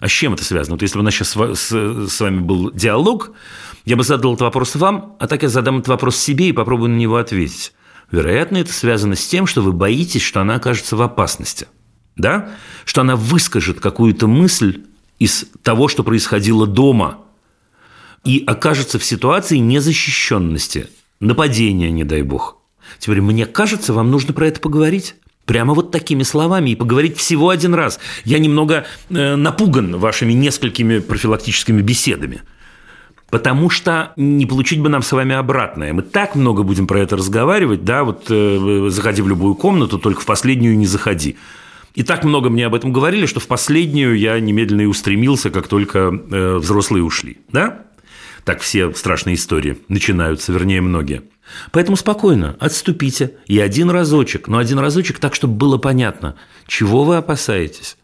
[0.00, 0.74] А с чем это связано?
[0.74, 3.32] Вот если бы у нас сейчас с вами был диалог,
[3.84, 6.90] я бы задал этот вопрос вам, а так я задам этот вопрос себе и попробую
[6.90, 7.72] на него ответить.
[8.10, 11.68] Вероятно, это связано с тем, что вы боитесь, что она окажется в опасности–
[12.18, 12.50] да,
[12.84, 14.82] что она выскажет какую-то мысль
[15.18, 17.18] из того, что происходило дома,
[18.24, 20.88] и окажется в ситуации незащищенности,
[21.20, 22.58] нападения, не дай бог.
[22.98, 25.14] Теперь, мне кажется, вам нужно про это поговорить.
[25.46, 27.98] Прямо вот такими словами и поговорить всего один раз.
[28.24, 32.42] Я немного э, напуган вашими несколькими профилактическими беседами.
[33.30, 35.92] Потому что не получить бы нам с вами обратное.
[35.94, 40.20] Мы так много будем про это разговаривать, да, вот э, заходи в любую комнату, только
[40.20, 41.36] в последнюю не заходи.
[41.98, 45.66] И так много мне об этом говорили, что в последнюю я немедленно и устремился, как
[45.66, 47.38] только э, взрослые ушли.
[47.50, 47.86] Да?
[48.44, 51.24] Так все страшные истории начинаются, вернее, многие.
[51.72, 53.32] Поэтому спокойно, отступите.
[53.46, 56.36] И один разочек, но один разочек так, чтобы было понятно,
[56.68, 57.96] чего вы опасаетесь.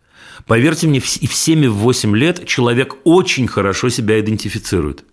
[0.45, 5.05] Поверьте мне, и в 7 в 8 лет человек очень хорошо себя идентифицирует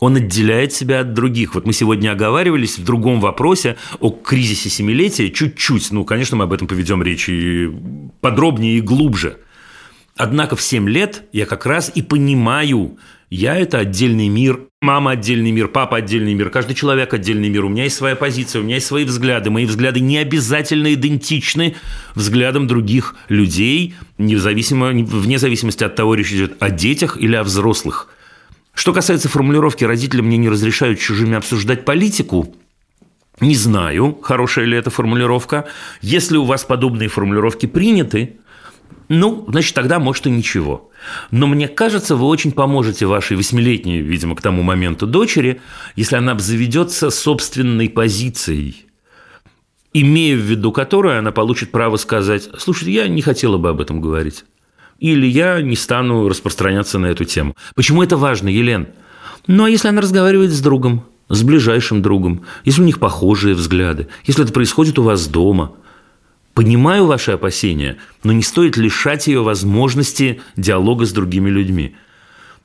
[0.00, 1.54] он отделяет себя от других.
[1.54, 5.92] Вот мы сегодня оговаривались в другом вопросе о кризисе семилетия чуть-чуть.
[5.92, 7.70] Ну, конечно, мы об этом поведем речь и
[8.20, 9.38] подробнее и глубже.
[10.16, 12.98] Однако в 7 лет я как раз и понимаю,
[13.30, 17.64] я– это отдельный мир, мама– отдельный мир, папа– отдельный мир, каждый человек– отдельный мир.
[17.64, 19.50] У меня есть своя позиция, у меня есть свои взгляды.
[19.50, 21.74] Мои взгляды не обязательно идентичны
[22.14, 28.08] взглядам других людей, независимо, вне зависимости от того, речь идет о детях или о взрослых.
[28.74, 32.54] Что касается формулировки «родители мне не разрешают чужими обсуждать политику»,
[33.40, 35.66] не знаю, хорошая ли эта формулировка.
[36.02, 38.36] Если у вас подобные формулировки приняты,
[39.08, 40.90] ну, значит, тогда, может, и ничего.
[41.30, 45.60] Но мне кажется, вы очень поможете вашей восьмилетней, видимо, к тому моменту дочери,
[45.96, 48.86] если она обзаведется собственной позицией,
[49.92, 54.00] имея в виду которую она получит право сказать, слушай, я не хотела бы об этом
[54.00, 54.44] говорить
[54.98, 57.56] или я не стану распространяться на эту тему.
[57.74, 58.88] Почему это важно, Елен?
[59.46, 64.08] Ну, а если она разговаривает с другом, с ближайшим другом, если у них похожие взгляды,
[64.24, 65.72] если это происходит у вас дома,
[66.54, 71.96] понимаю ваши опасения, но не стоит лишать ее возможности диалога с другими людьми.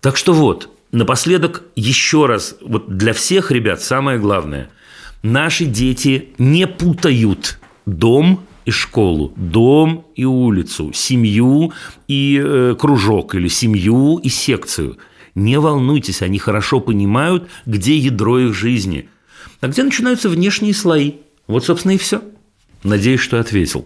[0.01, 4.69] Так что вот, напоследок еще раз, вот для всех ребят самое главное–
[5.21, 11.74] Наши дети не путают дом и школу, дом и улицу, семью
[12.07, 14.97] и э, кружок или семью и секцию.
[15.36, 19.10] Не волнуйтесь, они хорошо понимают, где ядро их жизни,
[19.62, 21.14] а где начинаются внешние слои.
[21.47, 22.22] Вот, собственно, и все.
[22.84, 23.86] Надеюсь, что ответил.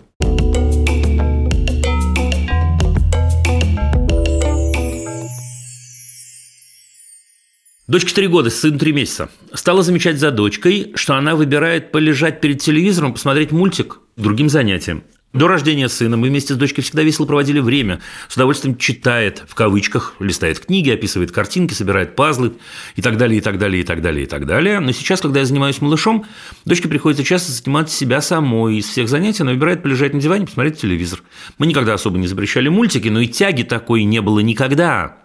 [7.85, 9.29] Дочке три года, сын три месяца.
[9.53, 15.03] Стала замечать за дочкой, что она выбирает полежать перед телевизором, посмотреть мультик другим занятиям.
[15.33, 17.99] До рождения сына мы вместе с дочкой всегда весело проводили время.
[18.29, 22.53] С удовольствием читает, в кавычках, листает книги, описывает картинки, собирает пазлы
[22.95, 24.79] и так далее, и так далее, и так далее, и так далее.
[24.79, 26.25] Но сейчас, когда я занимаюсь малышом,
[26.63, 28.77] дочке приходится часто занимать себя самой.
[28.77, 31.21] Из всех занятий она выбирает полежать на диване, посмотреть телевизор.
[31.57, 35.22] Мы никогда особо не запрещали мультики, но и тяги такой не было никогда.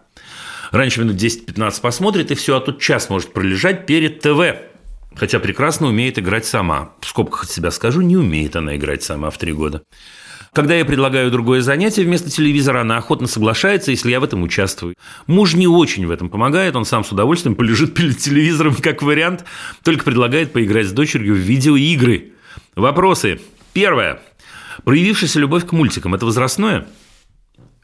[0.70, 4.58] Раньше минут 10-15 посмотрит, и все, а тут час может пролежать перед ТВ.
[5.14, 6.92] Хотя прекрасно умеет играть сама.
[7.00, 9.82] В скобках от себя скажу, не умеет она играть сама в три года.
[10.52, 14.94] Когда я предлагаю другое занятие вместо телевизора, она охотно соглашается, если я в этом участвую.
[15.26, 19.44] Муж не очень в этом помогает, он сам с удовольствием полежит перед телевизором как вариант,
[19.82, 22.32] только предлагает поиграть с дочерью в видеоигры.
[22.74, 23.40] Вопросы.
[23.72, 24.20] Первое.
[24.84, 26.86] Проявившаяся любовь к мультикам– это возрастное?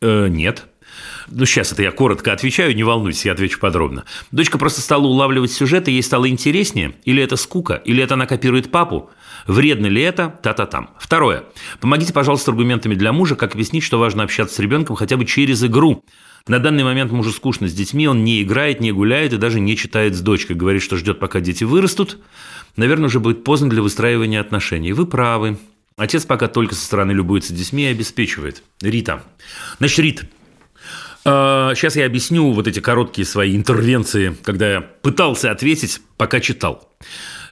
[0.01, 0.65] Э, нет.
[1.29, 4.05] Ну, сейчас это я коротко отвечаю, не волнуйтесь, я отвечу подробно.
[4.31, 8.27] Дочка просто стала улавливать сюжет, и ей стало интереснее, или это скука, или это она
[8.27, 9.11] копирует папу,
[9.47, 10.39] Вредно ли это?
[10.43, 10.91] Та-та-там.
[10.99, 11.45] Второе.
[11.81, 15.63] Помогите, пожалуйста, аргументами для мужа, как объяснить, что важно общаться с ребенком хотя бы через
[15.63, 16.05] игру.
[16.47, 19.77] На данный момент мужу скучно с детьми, он не играет, не гуляет и даже не
[19.77, 20.57] читает с дочкой.
[20.57, 22.19] Говорит, что ждет, пока дети вырастут.
[22.77, 24.93] Наверное, уже будет поздно для выстраивания отношений.
[24.93, 25.59] Вы правы.
[25.97, 28.63] Отец пока только со стороны любуется детьми и обеспечивает.
[28.81, 29.25] Рита.
[29.79, 30.25] Значит, Рит,
[31.25, 36.93] Сейчас а, я объясню вот эти короткие свои интервенции, когда я пытался ответить, пока читал.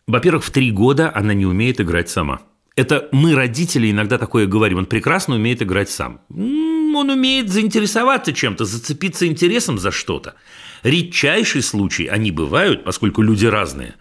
[0.07, 2.43] Во-первых, в три года она не умеет играть сама.
[2.77, 4.79] Это мы, родители, иногда такое говорим.
[4.79, 6.21] Он прекрасно умеет играть сам.
[6.31, 10.35] Он умеет заинтересоваться чем-то, зацепиться интересом за что-то.
[10.83, 13.95] Редчайший случай, они бывают, поскольку люди разные,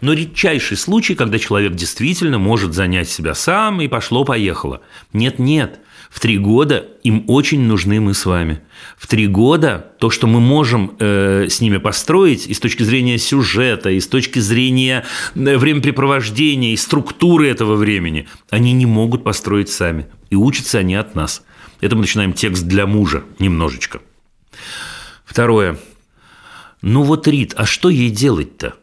[0.00, 4.80] но редчайший случай, когда человек действительно может занять себя сам и пошло-поехало.
[5.12, 8.62] Нет-нет, в три года им очень нужны мы с вами.
[8.96, 13.18] В три года то, что мы можем э, с ними построить и с точки зрения
[13.18, 15.04] сюжета, и с точки зрения
[15.34, 20.06] э, времяпрепровождения, и структуры этого времени, они не могут построить сами.
[20.30, 21.42] И учатся они от нас.
[21.80, 24.00] Это мы начинаем текст для мужа немножечко.
[25.24, 25.78] Второе.
[26.80, 28.74] Ну вот, Рит, а что ей делать-то?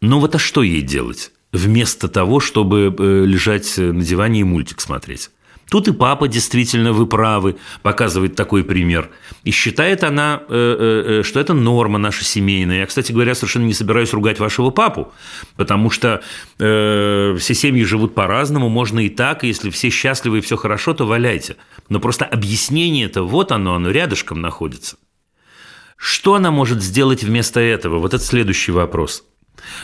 [0.00, 1.32] Ну вот, а что ей делать?
[1.52, 5.30] Вместо того, чтобы э, лежать на диване и мультик смотреть.
[5.72, 9.08] Тут и папа действительно вы правы, показывает такой пример.
[9.42, 12.80] И считает она, э, э, э, что это норма наша семейная.
[12.80, 15.14] Я, кстати говоря, совершенно не собираюсь ругать вашего папу,
[15.56, 16.20] потому что
[16.58, 21.06] все семьи живут по-разному, можно и так, и если все счастливы и все хорошо, то
[21.06, 21.56] валяйте.
[21.88, 24.98] Но просто объяснение это вот оно, оно рядышком находится.
[25.96, 27.98] Что она может сделать вместо этого?
[27.98, 29.24] Вот это следующий вопрос.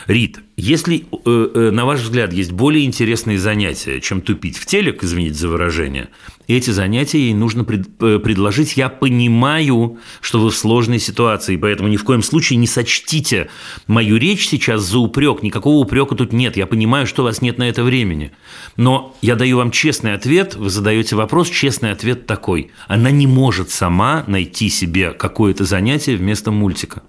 [0.07, 5.03] Рит, если, э, э, на ваш взгляд, есть более интересные занятия, чем тупить в телек,
[5.03, 6.09] извините за выражение,
[6.47, 8.75] эти занятия ей нужно пред, э, предложить.
[8.75, 13.49] Я понимаю, что вы в сложной ситуации, поэтому ни в коем случае не сочтите
[13.87, 15.43] мою речь сейчас за упрек.
[15.43, 16.57] Никакого упрека тут нет.
[16.57, 18.31] Я понимаю, что у вас нет на это времени.
[18.77, 22.71] Но я даю вам честный ответ, вы задаете вопрос, честный ответ такой.
[22.87, 27.03] Она не может сама найти себе какое-то занятие вместо мультика.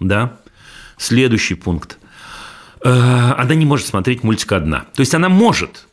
[0.00, 0.40] Да?
[1.00, 1.98] Следующий пункт.
[2.84, 4.80] Э, она не может смотреть мультик одна.
[4.94, 5.88] То есть она может,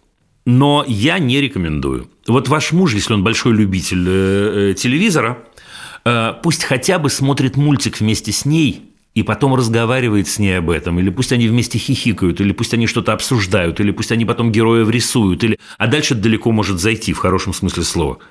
[0.45, 2.10] но я не рекомендую.
[2.28, 5.39] Вот ваш муж, если он большой любитель э, э, телевизора,
[6.41, 10.99] пусть хотя бы смотрит мультик вместе с ней и потом разговаривает с ней об этом,
[10.99, 14.89] или пусть они вместе хихикают, или пусть они что-то обсуждают, или пусть они потом героев
[14.89, 15.60] рисуют, или...
[15.78, 18.20] а дальше далеко может зайти в хорошем смысле слова–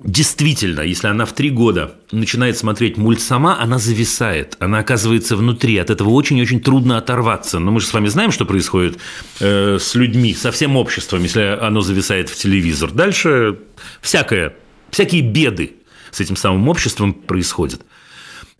[0.00, 5.78] Действительно, если она в три года начинает смотреть мульт сама, она зависает, она оказывается внутри,
[5.78, 7.60] от этого очень-очень трудно оторваться.
[7.60, 8.98] Но мы же с вами знаем, что происходит
[9.38, 12.90] э, с людьми, со всем обществом, если оно зависает в телевизор.
[12.90, 13.60] Дальше
[14.02, 14.56] всякое,
[14.90, 15.76] всякие беды
[16.10, 17.80] с этим самым обществом происходят.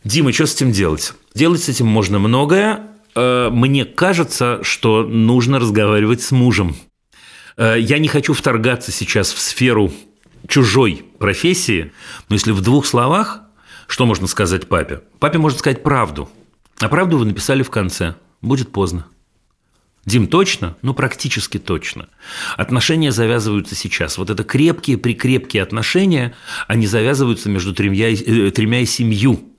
[0.05, 1.15] Дима, что с этим делать?
[1.35, 2.91] Делать с этим можно многое.
[3.17, 6.77] Э, мне кажется, что нужно разговаривать с мужем.
[7.57, 9.93] Э, я не хочу вторгаться сейчас в сферу
[10.49, 11.93] чужой профессии,
[12.29, 13.43] но если в двух словах,
[13.87, 15.03] что можно сказать папе?
[15.19, 16.31] Папе можно сказать правду.
[16.81, 18.15] А правду вы написали в конце.
[18.41, 19.07] Будет поздно.
[20.07, 20.77] Дим, точно?
[20.83, 22.09] Ну, практически точно.
[22.57, 24.19] Отношения завязываются сейчас.
[24.19, 26.35] Вот это крепкие, прикрепкие отношения,
[26.69, 29.55] они завязываются между тремя, э, тремя и семью.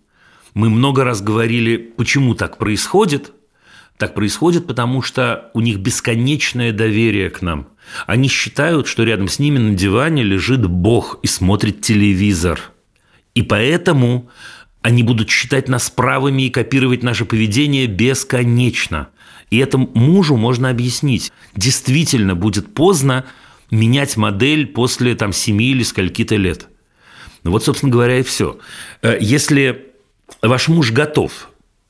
[0.54, 3.32] Мы много раз говорили, почему так происходит,
[3.98, 7.70] Так происходит, потому что у них бесконечное доверие к нам.
[8.08, 12.60] Они считают, что рядом с ними на диване лежит Бог и смотрит телевизор.
[13.34, 14.30] И поэтому
[14.82, 19.10] они будут считать нас правыми и копировать наше поведение бесконечно.
[19.50, 21.32] И этому мужу можно объяснить.
[21.56, 23.26] Действительно будет поздно
[23.72, 26.68] менять модель после там, 7 или скольки-то лет.
[27.44, 28.60] Ну вот, собственно говоря, и все.
[29.02, 29.88] Э, если
[30.42, 31.50] ваш муж готов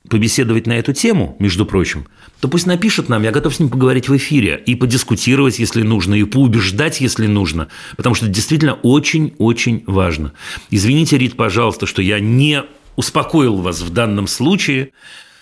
[0.10, 2.08] побеседовать на эту тему, между прочим,
[2.40, 6.16] то пусть напишет нам, я готов с ним поговорить в эфире и подискутировать, если нужно,
[6.16, 10.34] и поубеждать, если нужно, потому что это действительно очень-очень важно.
[10.70, 12.64] Извините, Рит, пожалуйста, что я не
[12.96, 14.92] успокоил вас в данном случае,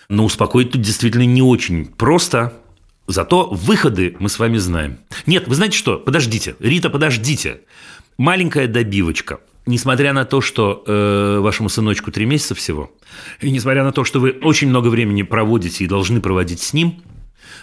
[0.09, 2.53] но успокоить тут действительно не очень просто,
[3.07, 4.97] зато выходы мы с вами знаем.
[5.25, 5.97] Нет, вы знаете что?
[5.97, 7.61] Подождите, Рита, подождите.
[8.17, 12.91] Маленькая добивочка– несмотря на то, что э, вашему сыночку три месяца всего,
[13.41, 17.01] и несмотря на то, что вы очень много времени проводите и должны проводить с ним,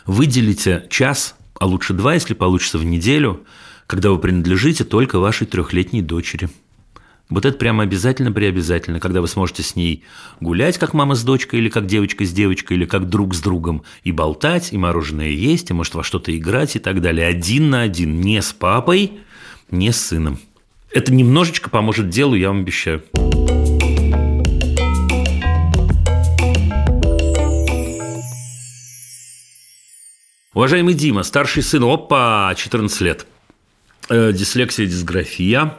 [0.07, 3.45] выделите час, а лучше два, если получится в неделю,
[3.87, 6.49] когда вы принадлежите только вашей трехлетней дочери.
[7.29, 10.03] Вот это прямо обязательно преобязательно, когда вы сможете с ней
[10.41, 13.85] гулять, как мама с дочкой, или как девочка с девочкой, или как друг с другом,
[14.03, 17.29] и болтать, и мороженое есть, и может во что-то играть и так далее.
[17.29, 19.21] Один на один, не с папой,
[19.71, 20.41] не с сыном.
[20.93, 23.03] Это немножечко поможет делу, я вам обещаю.
[30.53, 33.27] Уважаемый Дима, старший сын, опа, 14 лет.
[34.13, 35.77] Э, дислексия, дисграфия.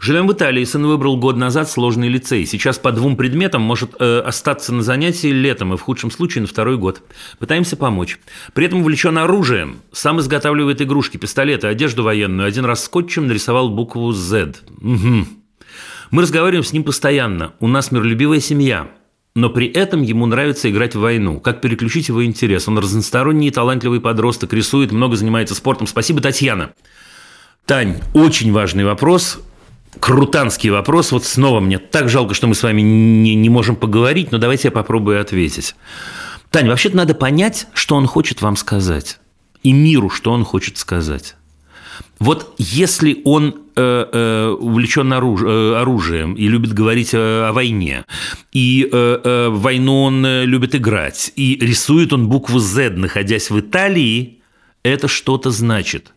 [0.00, 0.64] Живем в Италии.
[0.64, 2.46] Сын выбрал год назад сложный лицей.
[2.46, 6.48] Сейчас по двум предметам может э, остаться на занятии летом и в худшем случае на
[6.48, 7.02] второй год.
[7.38, 8.18] Пытаемся помочь.
[8.54, 9.82] При этом увлечен оружием.
[9.92, 12.48] Сам изготавливает игрушки, пистолеты, одежду военную.
[12.48, 14.54] Один раз скотчем нарисовал букву Z.
[14.80, 15.26] Угу.
[16.12, 17.52] Мы разговариваем с ним постоянно.
[17.60, 18.88] У нас миролюбивая семья.
[19.34, 21.40] Но при этом ему нравится играть в войну.
[21.40, 22.68] Как переключить его интерес?
[22.68, 25.86] Он разносторонний, талантливый подросток, рисует, много занимается спортом.
[25.86, 26.72] Спасибо, Татьяна.
[27.66, 29.40] Тань, очень важный вопрос,
[29.98, 31.10] крутанский вопрос.
[31.10, 34.68] Вот снова мне так жалко, что мы с вами не, не можем поговорить, но давайте
[34.68, 35.74] я попробую ответить.
[36.50, 39.18] Тань, вообще-то надо понять, что он хочет вам сказать.
[39.64, 41.34] И миру, что он хочет сказать.
[42.20, 48.04] Вот если он э, э, увлечен оруж, э, оружием и любит говорить о, о войне,
[48.52, 53.58] и э, э, войну он э, любит играть, и рисует он букву Z, находясь в
[53.58, 54.38] Италии,
[54.84, 56.12] это что-то значит.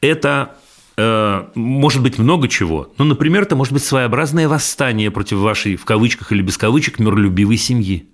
[0.00, 0.56] Это
[1.00, 2.92] Э, может быть много чего.
[2.98, 7.56] Ну, например, это может быть своеобразное восстание против вашей, в кавычках или без кавычек, миролюбивой
[7.56, 8.08] семьи.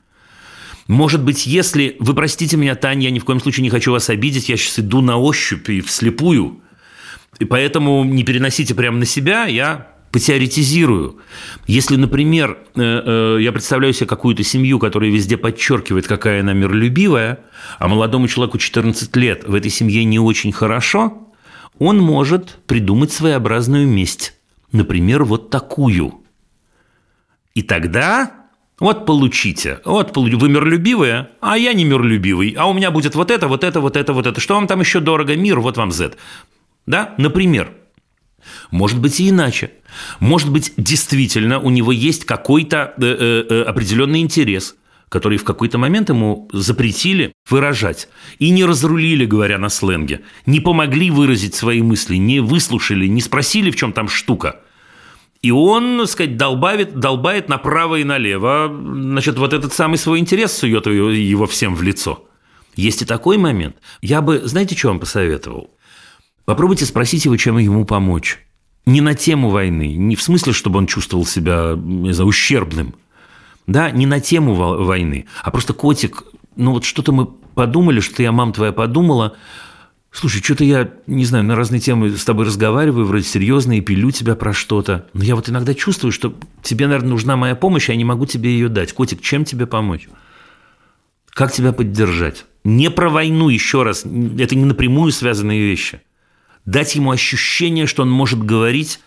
[0.87, 1.97] Может быть, если...
[1.99, 4.81] Вы простите меня, Таня, я ни в коем случае не хочу вас обидеть, я сейчас
[4.81, 6.61] иду на ощупь и вслепую,
[7.39, 11.21] и поэтому не переносите прямо на себя, я потеоретизирую.
[11.67, 17.41] Если, например, э, э, я представляю себе какую-то семью, которая везде подчеркивает, какая она миролюбивая,
[17.79, 21.25] а молодому человеку 14 лет в этой семье не очень хорошо,
[21.79, 24.35] он может придумать своеобразную месть.
[24.73, 26.23] Например, вот такую.
[27.55, 28.33] И тогда
[28.81, 29.81] вот получите.
[29.85, 32.55] Вот вы миролюбивые, а я не миролюбивый.
[32.59, 34.41] А у меня будет вот это, вот это, вот это, вот это.
[34.41, 35.37] Что вам там еще дорого?
[35.37, 36.15] Мир, вот вам Z.
[36.87, 37.15] Да?
[37.19, 37.73] Например.
[38.71, 39.71] Может быть и иначе.
[40.21, 44.77] Может быть, действительно у него есть какой-то э, э, э определенный интерес–
[45.09, 51.11] которые в какой-то момент ему запретили выражать и не разрулили, говоря на сленге, не помогли
[51.11, 54.61] выразить свои мысли, не выслушали, не спросили, в чем там штука.
[55.43, 60.57] И он, так сказать, долбает, долбает направо и налево, значит, вот этот самый свой интерес
[60.57, 62.27] сует его всем в лицо.
[62.77, 63.77] Есть и такой момент.
[64.01, 65.71] Я бы, знаете, что вам посоветовал?
[66.45, 68.39] Попробуйте спросить его, чем ему помочь.
[68.87, 72.95] Не на тему войны, не в смысле, чтобы он чувствовал себя, не знаю, ущербным,
[73.67, 76.25] да, не на тему войны, а просто котик,
[76.57, 79.37] ну вот что-то мы подумали, что я, мам твоя, подумала,
[80.11, 84.11] слушай, что-то я, не знаю, на разные темы с тобой разговариваю, вроде серьезно, и пилю
[84.11, 87.93] тебя про что-то, но я вот иногда чувствую, что тебе, наверное, нужна моя помощь, а
[87.93, 88.93] я не могу тебе ее дать.
[88.93, 90.09] Котик, чем тебе помочь?
[91.31, 92.47] Как тебя поддержать?
[92.63, 96.01] Не про войну, еще раз, это не напрямую связанные вещи.
[96.65, 99.01] Дать ему ощущение, что он может говорить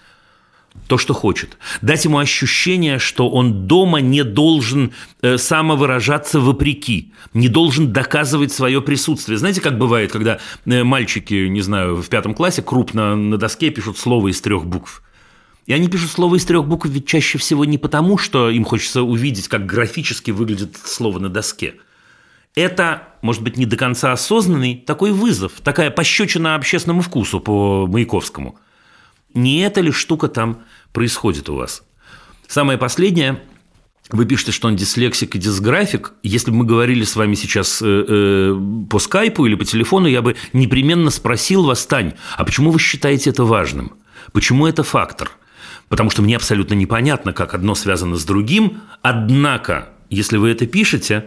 [0.88, 1.58] то, что хочет.
[1.82, 8.82] Дать ему ощущение, что он дома не должен э, самовыражаться вопреки, не должен доказывать свое
[8.82, 9.38] присутствие.
[9.38, 13.98] Знаете, как бывает, когда э, мальчики, не знаю, в пятом классе крупно на доске пишут
[13.98, 15.04] слово из трех букв.
[15.66, 19.02] И они пишут слово из трех букв ведь чаще всего не потому, что им хочется
[19.02, 21.76] увидеть, как графически выглядит слово на доске.
[22.56, 28.58] Это, может быть, не до конца осознанный такой вызов, такая пощечина общественному вкусу по Маяковскому–
[29.34, 30.64] не эта ли штука там
[30.94, 31.84] происходит у вас?
[32.48, 33.42] Самое последнее.
[34.10, 36.14] вы пишете, что он дислексик и дисграфик.
[36.24, 40.22] Если бы мы говорили с вами сейчас э, э, по скайпу или по телефону, я
[40.22, 43.94] бы непременно спросил вас, Тань, а почему вы считаете это важным?
[44.32, 45.32] Почему это фактор?
[45.90, 48.82] Потому что мне абсолютно непонятно, как одно связано с другим.
[49.02, 51.26] Однако, если вы это пишете,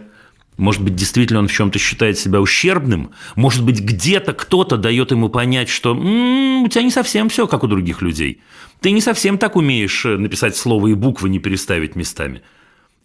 [0.61, 3.09] может быть, действительно он в чем-то считает себя ущербным.
[3.35, 7.63] Может быть, где-то кто-то дает ему понять, что м-м, у тебя не совсем все как
[7.63, 8.43] у других людей.
[8.79, 12.43] Ты не совсем так умеешь э, написать слово и буквы не переставить местами.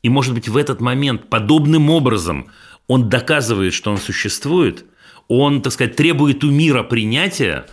[0.02, 2.48] И, может быть, в этот момент подобным образом
[2.88, 4.84] он доказывает, что он существует,
[5.28, 7.64] он, так сказать, требует у мира принятия,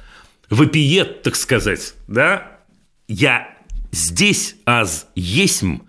[0.49, 2.59] вопиет, так сказать, да,
[3.09, 3.49] я
[3.91, 5.79] здесь аз есмь,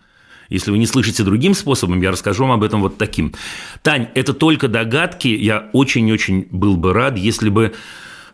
[0.55, 3.35] если вы не слышите другим способом, я расскажу вам об этом вот таким.
[3.83, 5.29] Тань, это только догадки.
[5.29, 7.73] Я очень-очень был бы рад, если бы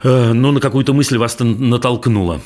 [0.03, 2.41] э, ну, на какую-то мысль вас натолкнуло.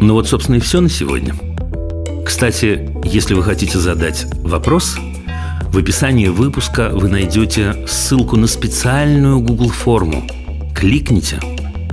[0.00, 1.34] Ну вот, собственно, и все на сегодня.
[2.24, 4.96] Кстати, если вы хотите задать вопрос,
[5.72, 10.26] в описании выпуска вы найдете ссылку на специальную Google форму.
[10.74, 11.40] Кликните,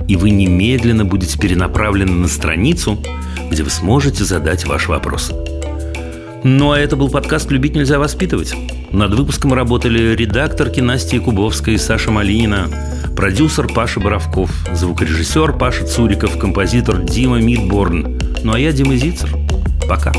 [0.08, 2.98] и вы немедленно будете перенаправлены на страницу,
[3.50, 5.32] где вы сможете задать ваш вопрос.
[6.42, 8.54] Ну а это был подкаст «Любить нельзя воспитывать».
[8.90, 12.68] Над выпуском работали редакторки Настя Кубовская и Саша Малинина,
[13.16, 18.20] продюсер Паша Боровков, звукорежиссер Паша Цуриков, композитор Дима Мидборн.
[18.44, 19.30] Ну а я Дима Зицер.
[19.88, 20.12] Пока.